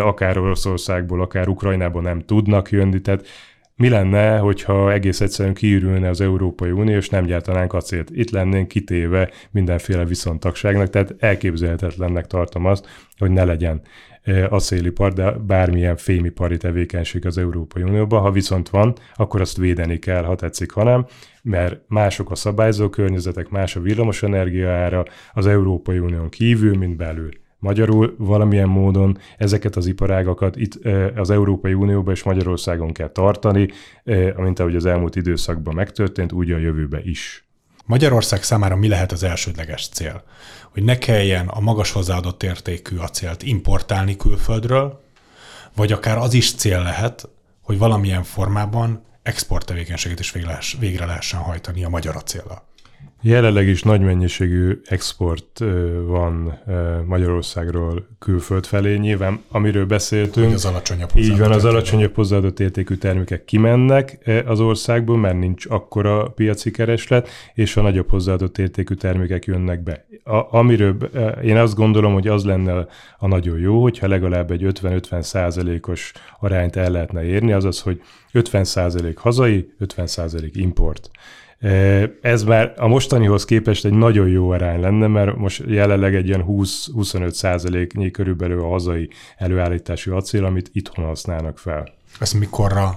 akár 0.00 0.38
Oroszországból, 0.38 1.20
akár 1.20 1.48
Ukrajnából 1.48 2.02
nem 2.02 2.20
tudnak 2.20 2.70
jönni, 2.70 3.00
tehát 3.00 3.26
mi 3.78 3.88
lenne, 3.88 4.38
hogyha 4.38 4.92
egész 4.92 5.20
egyszerűen 5.20 5.54
kiürülne 5.54 6.08
az 6.08 6.20
Európai 6.20 6.70
Unió, 6.70 6.96
és 6.96 7.08
nem 7.08 7.24
gyártanánk 7.24 7.72
acélt? 7.72 8.10
Itt 8.12 8.30
lennénk 8.30 8.68
kitéve 8.68 9.30
mindenféle 9.50 10.04
viszontagságnak, 10.04 10.90
tehát 10.90 11.14
elképzelhetetlennek 11.18 12.26
tartom 12.26 12.64
azt, 12.64 12.86
hogy 13.18 13.30
ne 13.30 13.44
legyen 13.44 13.80
e, 14.22 14.46
acélipar, 14.46 15.12
de 15.12 15.30
bármilyen 15.30 15.96
fémipari 15.96 16.56
tevékenység 16.56 17.26
az 17.26 17.38
Európai 17.38 17.82
Unióban. 17.82 18.20
Ha 18.20 18.30
viszont 18.30 18.68
van, 18.68 18.94
akkor 19.14 19.40
azt 19.40 19.56
védeni 19.56 19.98
kell, 19.98 20.22
ha 20.22 20.34
tetszik, 20.34 20.70
ha 20.70 20.84
nem, 20.84 21.06
mert 21.42 21.80
mások 21.88 22.30
a 22.30 22.34
szabályzó 22.34 22.88
környezetek, 22.88 23.48
más 23.48 23.76
a 23.76 23.80
villamosenergia 23.80 24.70
ára 24.70 25.04
az 25.32 25.46
Európai 25.46 25.98
Unión 25.98 26.28
kívül, 26.28 26.76
mint 26.76 26.96
belül. 26.96 27.30
Magyarul 27.58 28.14
valamilyen 28.18 28.68
módon 28.68 29.18
ezeket 29.36 29.76
az 29.76 29.86
iparágakat 29.86 30.56
itt 30.56 30.78
az 31.16 31.30
Európai 31.30 31.74
Unióban 31.74 32.14
és 32.14 32.22
Magyarországon 32.22 32.92
kell 32.92 33.08
tartani, 33.08 33.68
amint 34.36 34.58
ahogy 34.58 34.76
az 34.76 34.86
elmúlt 34.86 35.16
időszakban 35.16 35.74
megtörtént, 35.74 36.32
úgy 36.32 36.50
a 36.50 36.58
jövőbe 36.58 37.00
is. 37.02 37.48
Magyarország 37.84 38.42
számára 38.42 38.76
mi 38.76 38.88
lehet 38.88 39.12
az 39.12 39.22
elsődleges 39.22 39.88
cél? 39.88 40.22
Hogy 40.72 40.82
ne 40.82 40.98
kelljen 40.98 41.48
a 41.48 41.60
magas 41.60 41.92
hozzáadott 41.92 42.42
értékű 42.42 42.96
acélt 42.96 43.42
importálni 43.42 44.16
külföldről, 44.16 45.00
vagy 45.76 45.92
akár 45.92 46.18
az 46.18 46.34
is 46.34 46.54
cél 46.54 46.82
lehet, 46.82 47.28
hogy 47.62 47.78
valamilyen 47.78 48.22
formában 48.22 49.02
exporttevékenységet 49.22 50.20
is 50.20 50.32
végre 50.78 51.06
lehessen 51.06 51.40
hajtani 51.40 51.84
a 51.84 51.88
magyar 51.88 52.16
acéllal. 52.16 52.67
Jelenleg 53.22 53.68
is 53.68 53.82
nagy 53.82 54.00
mennyiségű 54.00 54.80
export 54.84 55.64
van 56.06 56.58
Magyarországról 57.06 58.08
külföld 58.18 58.66
felé. 58.66 58.96
Nyilván, 58.96 59.40
amiről 59.48 59.86
beszéltünk, 59.86 60.54
az 60.54 60.64
alacsonyabb 60.64 61.10
így 61.14 61.38
van, 61.38 61.52
az 61.52 61.64
alacsonyabb 61.64 62.14
hozzáadott 62.14 62.60
értékű 62.60 62.94
termékek 62.94 63.44
kimennek 63.44 64.18
az 64.46 64.60
országból, 64.60 65.16
mert 65.16 65.38
nincs 65.38 65.66
akkora 65.66 66.28
piaci 66.28 66.70
kereslet, 66.70 67.28
és 67.54 67.76
a 67.76 67.82
nagyobb 67.82 68.10
hozzáadott 68.10 68.58
értékű 68.58 68.94
termékek 68.94 69.44
jönnek 69.44 69.82
be. 69.82 70.06
A, 70.24 70.56
amiről 70.56 70.96
én 71.42 71.56
azt 71.56 71.74
gondolom, 71.74 72.12
hogy 72.12 72.28
az 72.28 72.44
lenne 72.44 72.86
a 73.18 73.26
nagyon 73.26 73.58
jó, 73.58 73.82
hogyha 73.82 74.08
legalább 74.08 74.50
egy 74.50 74.62
50-50 74.64 75.22
százalékos 75.22 76.12
arányt 76.40 76.76
el 76.76 76.90
lehetne 76.90 77.24
érni, 77.24 77.52
azaz, 77.52 77.80
hogy 77.80 78.02
50 78.32 78.64
százalék 78.64 79.18
hazai, 79.18 79.72
50 79.78 80.06
százalék 80.06 80.56
import. 80.56 81.10
Ez 82.20 82.42
már 82.42 82.74
a 82.76 82.86
mostanihoz 82.86 83.44
képest 83.44 83.84
egy 83.84 83.92
nagyon 83.92 84.28
jó 84.28 84.50
arány 84.50 84.80
lenne, 84.80 85.06
mert 85.06 85.36
most 85.36 85.62
jelenleg 85.66 86.14
egy 86.14 86.26
ilyen 86.26 86.44
20-25 86.48 87.30
százaléknyi 87.30 88.10
körülbelül 88.10 88.60
a 88.60 88.68
hazai 88.68 89.08
előállítású 89.36 90.14
acél, 90.14 90.44
amit 90.44 90.70
itthon 90.72 91.04
használnak 91.04 91.58
fel. 91.58 91.94
Ez 92.20 92.32
mikorra 92.32 92.96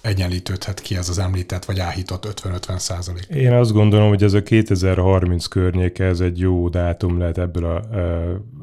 egyenlítődhet 0.00 0.80
ki 0.80 0.96
ez 0.96 1.08
az 1.08 1.18
említett 1.18 1.64
vagy 1.64 1.78
áhított 1.78 2.40
50-50 2.42 2.78
százalék? 2.78 3.24
Én 3.24 3.52
azt 3.52 3.72
gondolom, 3.72 4.08
hogy 4.08 4.22
ez 4.22 4.32
a 4.32 4.42
2030 4.42 5.46
környéke, 5.46 6.04
ez 6.04 6.20
egy 6.20 6.38
jó 6.38 6.68
dátum 6.68 7.18
lehet 7.18 7.38
ebből 7.38 7.64
a, 7.64 7.82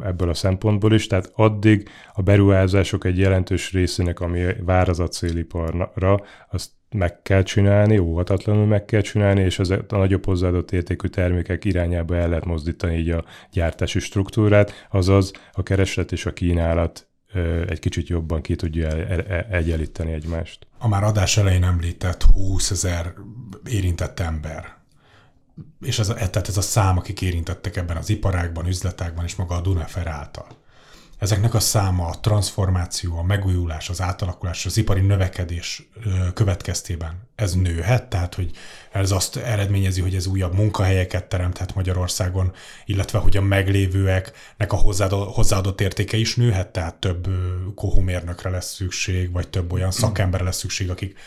ebből 0.03 0.29
a 0.29 0.33
szempontból 0.33 0.93
is, 0.93 1.07
tehát 1.07 1.31
addig 1.35 1.89
a 2.13 2.21
beruházások 2.21 3.05
egy 3.05 3.17
jelentős 3.17 3.71
részének, 3.71 4.19
ami 4.19 4.45
vár 4.65 4.89
az 4.89 4.99
acéliparra, 4.99 6.21
azt 6.51 6.69
meg 6.89 7.21
kell 7.21 7.43
csinálni, 7.43 7.97
óhatatlanul 7.97 8.65
meg 8.65 8.85
kell 8.85 9.01
csinálni, 9.01 9.41
és 9.41 9.59
az 9.59 9.69
a 9.69 9.85
nagyobb 9.89 10.25
hozzáadott 10.25 10.71
értékű 10.71 11.07
termékek 11.07 11.65
irányába 11.65 12.15
el 12.15 12.29
lehet 12.29 12.45
mozdítani 12.45 12.97
így 12.97 13.09
a 13.09 13.25
gyártási 13.51 13.99
struktúrát, 13.99 14.87
azaz 14.91 15.31
a 15.51 15.63
kereslet 15.63 16.11
és 16.11 16.25
a 16.25 16.33
kínálat 16.33 17.07
egy 17.67 17.79
kicsit 17.79 18.07
jobban 18.07 18.41
ki 18.41 18.55
tudja 18.55 19.07
egyenlíteni 19.49 20.11
egymást. 20.11 20.67
A 20.77 20.87
már 20.87 21.03
adás 21.03 21.37
elején 21.37 21.63
említett 21.63 22.23
20 22.23 22.71
ezer 22.71 23.13
érintett 23.69 24.19
ember, 24.19 24.77
és 25.81 25.99
ez 25.99 26.09
a, 26.09 26.13
tehát 26.13 26.47
ez 26.47 26.57
a 26.57 26.61
szám, 26.61 26.97
akik 26.97 27.21
érintettek 27.21 27.75
ebben 27.75 27.97
az 27.97 28.09
iparágban, 28.09 28.67
üzletágban, 28.67 29.23
és 29.23 29.35
maga 29.35 29.55
a 29.55 29.61
Dunafer 29.61 30.07
által 30.07 30.47
ezeknek 31.17 31.53
a 31.53 31.59
száma, 31.59 32.07
a 32.07 32.19
transformáció, 32.19 33.17
a 33.17 33.23
megújulás, 33.23 33.89
az 33.89 34.01
átalakulás, 34.01 34.65
az 34.65 34.77
ipari 34.77 35.01
növekedés 35.01 35.89
következtében 36.33 37.27
ez 37.35 37.53
nőhet, 37.53 38.09
tehát 38.09 38.35
hogy 38.35 38.51
ez 38.91 39.11
azt 39.11 39.35
eredményezi, 39.35 40.01
hogy 40.01 40.15
ez 40.15 40.25
újabb 40.25 40.53
munkahelyeket 40.53 41.25
teremthet 41.25 41.75
Magyarországon, 41.75 42.51
illetve 42.85 43.19
hogy 43.19 43.37
a 43.37 43.41
meglévőeknek 43.41 44.73
a 44.73 44.75
hozzáadott 45.33 45.81
értéke 45.81 46.17
is 46.17 46.35
nőhet, 46.35 46.67
tehát 46.67 46.95
több 46.95 47.27
kohomérnökre 47.75 48.49
lesz 48.49 48.73
szükség, 48.73 49.31
vagy 49.31 49.47
több 49.47 49.71
olyan 49.71 49.91
szakemberre 49.91 50.43
lesz 50.43 50.57
szükség, 50.57 50.89
akik 50.89 51.17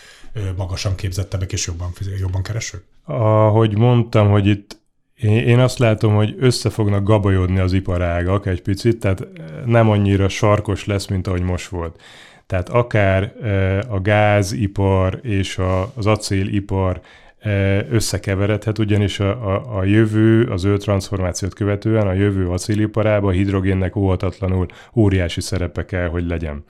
magasan 0.56 0.94
képzettebbek 0.94 1.52
és 1.52 1.66
jobban, 1.66 1.92
jobban 2.18 2.42
keresők? 2.42 2.84
Ahogy 3.04 3.76
mondtam, 3.76 4.30
hogy 4.30 4.46
itt 4.46 4.77
én 5.22 5.58
azt 5.58 5.78
látom, 5.78 6.14
hogy 6.14 6.34
össze 6.38 6.70
fognak 6.70 7.02
gabajodni 7.02 7.58
az 7.58 7.72
iparágak 7.72 8.46
egy 8.46 8.62
picit, 8.62 8.98
tehát 8.98 9.28
nem 9.64 9.90
annyira 9.90 10.28
sarkos 10.28 10.84
lesz, 10.84 11.06
mint 11.06 11.26
ahogy 11.26 11.42
most 11.42 11.68
volt. 11.68 12.00
Tehát 12.46 12.68
akár 12.68 13.32
a 13.88 14.00
gázipar 14.00 15.18
és 15.22 15.60
az 15.94 16.06
acélipar 16.06 17.00
összekeveredhet, 17.90 18.78
ugyanis 18.78 19.20
a, 19.20 19.54
a, 19.54 19.78
a 19.78 19.84
jövő, 19.84 20.42
az 20.42 20.64
ő 20.64 20.76
transformációt 20.76 21.54
követően 21.54 22.06
a 22.06 22.12
jövő 22.12 22.48
acéliparában 22.48 23.30
a 23.30 23.32
hidrogénnek 23.32 23.96
óhatatlanul 23.96 24.66
óriási 24.94 25.40
szerepe 25.40 25.84
kell, 25.84 26.08
hogy 26.08 26.26
legyen. 26.26 26.64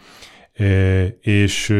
És, 1.20 1.74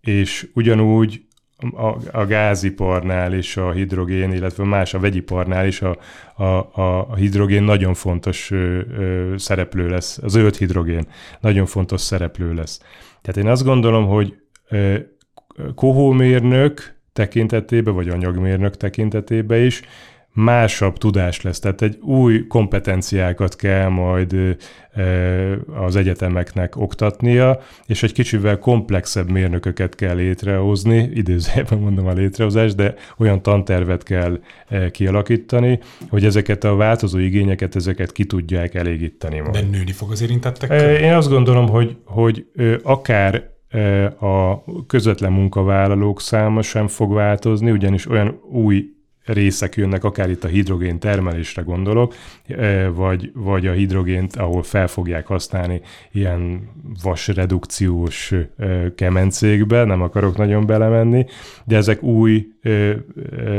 és 0.00 0.48
ugyanúgy 0.54 1.22
a, 1.70 1.96
a 2.12 2.26
gáziparnál 2.26 3.34
és 3.34 3.56
a 3.56 3.70
hidrogén, 3.70 4.32
illetve 4.32 4.64
más 4.64 4.94
a 4.94 4.98
vegyiparnál 4.98 5.66
is 5.66 5.82
a, 5.82 5.98
a, 6.34 6.70
a 6.76 7.14
hidrogén 7.14 7.62
nagyon 7.62 7.94
fontos 7.94 8.50
ö, 8.50 8.80
ö, 8.98 9.34
szereplő 9.36 9.88
lesz, 9.88 10.18
az 10.22 10.34
ölt 10.34 10.56
hidrogén 10.56 11.06
nagyon 11.40 11.66
fontos 11.66 12.00
szereplő 12.00 12.54
lesz. 12.54 12.80
Tehát 13.22 13.40
én 13.40 13.48
azt 13.48 13.64
gondolom, 13.64 14.06
hogy 14.06 14.34
ö, 14.68 14.98
kohómérnök 15.74 17.00
tekintetében, 17.12 17.94
vagy 17.94 18.08
anyagmérnök 18.08 18.76
tekintetében 18.76 19.64
is 19.64 19.82
másabb 20.32 20.98
tudás 20.98 21.42
lesz, 21.42 21.58
tehát 21.58 21.82
egy 21.82 21.98
új 22.00 22.46
kompetenciákat 22.46 23.56
kell 23.56 23.88
majd 23.88 24.56
az 25.86 25.96
egyetemeknek 25.96 26.76
oktatnia, 26.76 27.60
és 27.86 28.02
egy 28.02 28.12
kicsivel 28.12 28.58
komplexebb 28.58 29.30
mérnököket 29.30 29.94
kell 29.94 30.14
létrehozni, 30.14 31.10
idézőjelben 31.14 31.78
mondom 31.78 32.06
a 32.06 32.12
létrehozást, 32.12 32.76
de 32.76 32.94
olyan 33.18 33.42
tantervet 33.42 34.02
kell 34.02 34.40
kialakítani, 34.90 35.78
hogy 36.08 36.24
ezeket 36.24 36.64
a 36.64 36.74
változó 36.74 37.18
igényeket, 37.18 37.76
ezeket 37.76 38.12
ki 38.12 38.24
tudják 38.24 38.74
elégíteni. 38.74 39.40
Majd. 39.40 39.52
De 39.52 39.60
nőni 39.70 39.92
fog 39.92 40.10
az 40.10 40.22
érintettek? 40.22 41.00
Én 41.00 41.12
azt 41.12 41.28
gondolom, 41.28 41.68
hogy, 41.68 41.96
hogy 42.04 42.46
akár 42.82 43.50
a 44.20 44.64
közvetlen 44.86 45.32
munkavállalók 45.32 46.20
száma 46.20 46.62
sem 46.62 46.88
fog 46.88 47.12
változni, 47.12 47.70
ugyanis 47.70 48.10
olyan 48.10 48.40
új 48.50 48.84
részek 49.24 49.76
jönnek, 49.76 50.04
akár 50.04 50.30
itt 50.30 50.44
a 50.44 50.48
hidrogén 50.48 50.98
termelésre 50.98 51.62
gondolok, 51.62 52.14
e, 52.46 52.88
vagy, 52.88 53.30
vagy 53.34 53.66
a 53.66 53.72
hidrogént, 53.72 54.36
ahol 54.36 54.62
fel 54.62 54.88
fogják 54.88 55.26
használni 55.26 55.80
ilyen 56.12 56.70
vasredukciós 57.02 58.32
e, 58.32 58.94
kemencékbe, 58.94 59.84
nem 59.84 60.02
akarok 60.02 60.36
nagyon 60.36 60.66
belemenni, 60.66 61.26
de 61.64 61.76
ezek 61.76 62.02
új 62.02 62.46
e, 62.62 62.70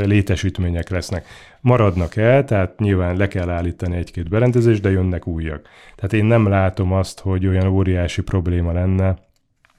létesítmények 0.04 0.88
lesznek. 0.88 1.26
Maradnak 1.60 2.16
el, 2.16 2.44
tehát 2.44 2.78
nyilván 2.78 3.16
le 3.16 3.28
kell 3.28 3.50
állítani 3.50 3.96
egy-két 3.96 4.28
berendezést, 4.28 4.82
de 4.82 4.90
jönnek 4.90 5.26
újak. 5.26 5.68
Tehát 5.96 6.12
én 6.12 6.24
nem 6.24 6.48
látom 6.48 6.92
azt, 6.92 7.20
hogy 7.20 7.46
olyan 7.46 7.66
óriási 7.66 8.22
probléma 8.22 8.72
lenne 8.72 9.16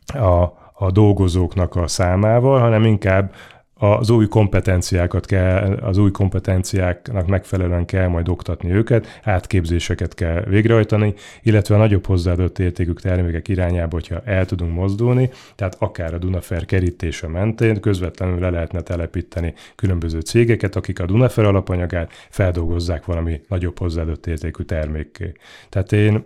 a, 0.06 0.63
a 0.74 0.91
dolgozóknak 0.91 1.76
a 1.76 1.88
számával, 1.88 2.60
hanem 2.60 2.84
inkább 2.84 3.34
az 3.77 4.09
új 4.09 4.27
kompetenciákat 4.27 5.25
kell, 5.25 5.77
az 5.81 5.97
új 5.97 6.11
kompetenciáknak 6.11 7.27
megfelelően 7.27 7.85
kell 7.85 8.07
majd 8.07 8.29
oktatni 8.29 8.71
őket, 8.71 9.19
átképzéseket 9.23 10.13
kell 10.13 10.43
végrehajtani, 10.43 11.13
illetve 11.43 11.75
a 11.75 11.77
nagyobb 11.77 12.05
hozzáadott 12.05 12.59
értékű 12.59 12.91
termékek 12.91 13.47
irányába, 13.47 13.95
hogyha 13.95 14.21
el 14.25 14.45
tudunk 14.45 14.73
mozdulni, 14.73 15.29
tehát 15.55 15.75
akár 15.79 16.13
a 16.13 16.17
Dunafer 16.17 16.65
kerítése 16.65 17.27
mentén 17.27 17.79
közvetlenül 17.79 18.39
le 18.39 18.49
lehetne 18.49 18.81
telepíteni 18.81 19.53
különböző 19.75 20.19
cégeket, 20.19 20.75
akik 20.75 20.99
a 20.99 21.05
Dunafer 21.05 21.45
alapanyagát 21.45 22.11
feldolgozzák 22.29 23.05
valami 23.05 23.41
nagyobb 23.47 23.79
hozzáadott 23.79 24.27
értékű 24.27 24.63
termékké. 24.63 25.31
Tehát 25.69 25.91
én, 25.91 26.23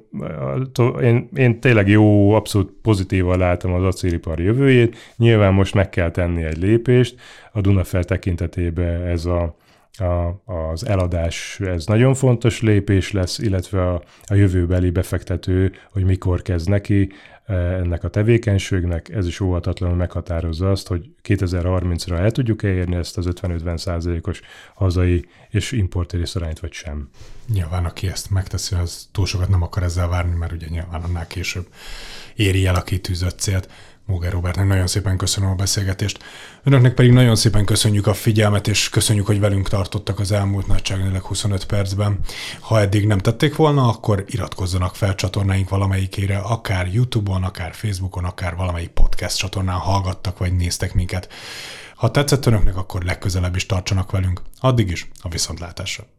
én, 1.01 1.29
én 1.35 1.59
tényleg 1.59 1.87
jó, 1.87 2.31
abszolút 2.31 2.73
pozitívan 2.81 3.37
látom 3.37 3.73
az 3.73 3.83
acélipar 3.83 4.39
jövőjét, 4.39 4.97
nyilván 5.17 5.53
most 5.53 5.73
meg 5.73 5.89
kell 5.89 6.11
tenni 6.11 6.43
egy 6.43 6.57
lépést, 6.57 7.15
a 7.51 7.61
Dunafer 7.61 8.05
tekintetében 8.05 9.01
ez 9.01 9.25
a, 9.25 9.55
a, 9.97 10.41
az 10.45 10.85
eladás, 10.85 11.59
ez 11.59 11.85
nagyon 11.85 12.13
fontos 12.13 12.61
lépés 12.61 13.11
lesz, 13.11 13.37
illetve 13.37 13.87
a, 13.87 14.03
a 14.25 14.33
jövőbeli 14.33 14.89
befektető, 14.89 15.71
hogy 15.91 16.03
mikor 16.03 16.41
kezd 16.41 16.69
neki 16.69 17.11
e, 17.45 17.53
ennek 17.53 18.03
a 18.03 18.09
tevékenységnek, 18.09 19.09
ez 19.09 19.27
is 19.27 19.39
óvatatlanul 19.39 19.95
meghatározza 19.95 20.71
azt, 20.71 20.87
hogy 20.87 21.09
2030-ra 21.23 22.17
el 22.17 22.31
tudjuk 22.31 22.63
elérni 22.63 22.95
ezt 22.95 23.17
az 23.17 23.27
50-50 23.29 23.77
százalékos 23.77 24.41
hazai 24.73 25.25
és 25.49 25.71
importéri 25.71 26.23
arányt, 26.33 26.59
vagy 26.59 26.73
sem. 26.73 27.09
Nyilván, 27.53 27.85
aki 27.85 28.07
ezt 28.07 28.29
megteszi, 28.29 28.75
az 28.75 29.09
túl 29.11 29.25
sokat 29.25 29.49
nem 29.49 29.61
akar 29.61 29.83
ezzel 29.83 30.07
várni, 30.07 30.35
mert 30.35 30.51
ugye 30.51 30.67
nyilván 30.69 31.01
annál 31.01 31.27
később 31.27 31.67
éri 32.35 32.65
el 32.65 32.75
a 32.75 32.81
kitűzött 32.81 33.39
célt. 33.39 33.69
Móger 34.09 34.31
Robertnek 34.31 34.67
nagyon 34.67 34.87
szépen 34.87 35.17
köszönöm 35.17 35.49
a 35.49 35.55
beszélgetést. 35.55 36.23
Önöknek 36.63 36.93
pedig 36.93 37.11
nagyon 37.11 37.35
szépen 37.35 37.65
köszönjük 37.65 38.07
a 38.07 38.13
figyelmet, 38.13 38.67
és 38.67 38.89
köszönjük, 38.89 39.25
hogy 39.25 39.39
velünk 39.39 39.69
tartottak 39.69 40.19
az 40.19 40.31
elmúlt 40.31 40.67
nagyságrendileg 40.67 41.21
25 41.21 41.65
percben. 41.65 42.19
Ha 42.59 42.79
eddig 42.79 43.07
nem 43.07 43.17
tették 43.17 43.55
volna, 43.55 43.87
akkor 43.87 44.23
iratkozzanak 44.27 44.95
fel 44.95 45.15
csatornáink 45.15 45.69
valamelyikére, 45.69 46.37
akár 46.37 46.87
YouTube-on, 46.93 47.43
akár 47.43 47.73
Facebookon, 47.73 48.23
akár 48.23 48.55
valamelyik 48.55 48.89
podcast 48.89 49.37
csatornán 49.37 49.77
hallgattak 49.77 50.37
vagy 50.37 50.55
néztek 50.55 50.93
minket. 50.93 51.29
Ha 51.95 52.11
tetszett 52.11 52.45
önöknek, 52.45 52.77
akkor 52.77 53.03
legközelebb 53.03 53.55
is 53.55 53.65
tartsanak 53.65 54.11
velünk. 54.11 54.41
Addig 54.59 54.89
is 54.89 55.09
a 55.21 55.29
viszontlátásra. 55.29 56.18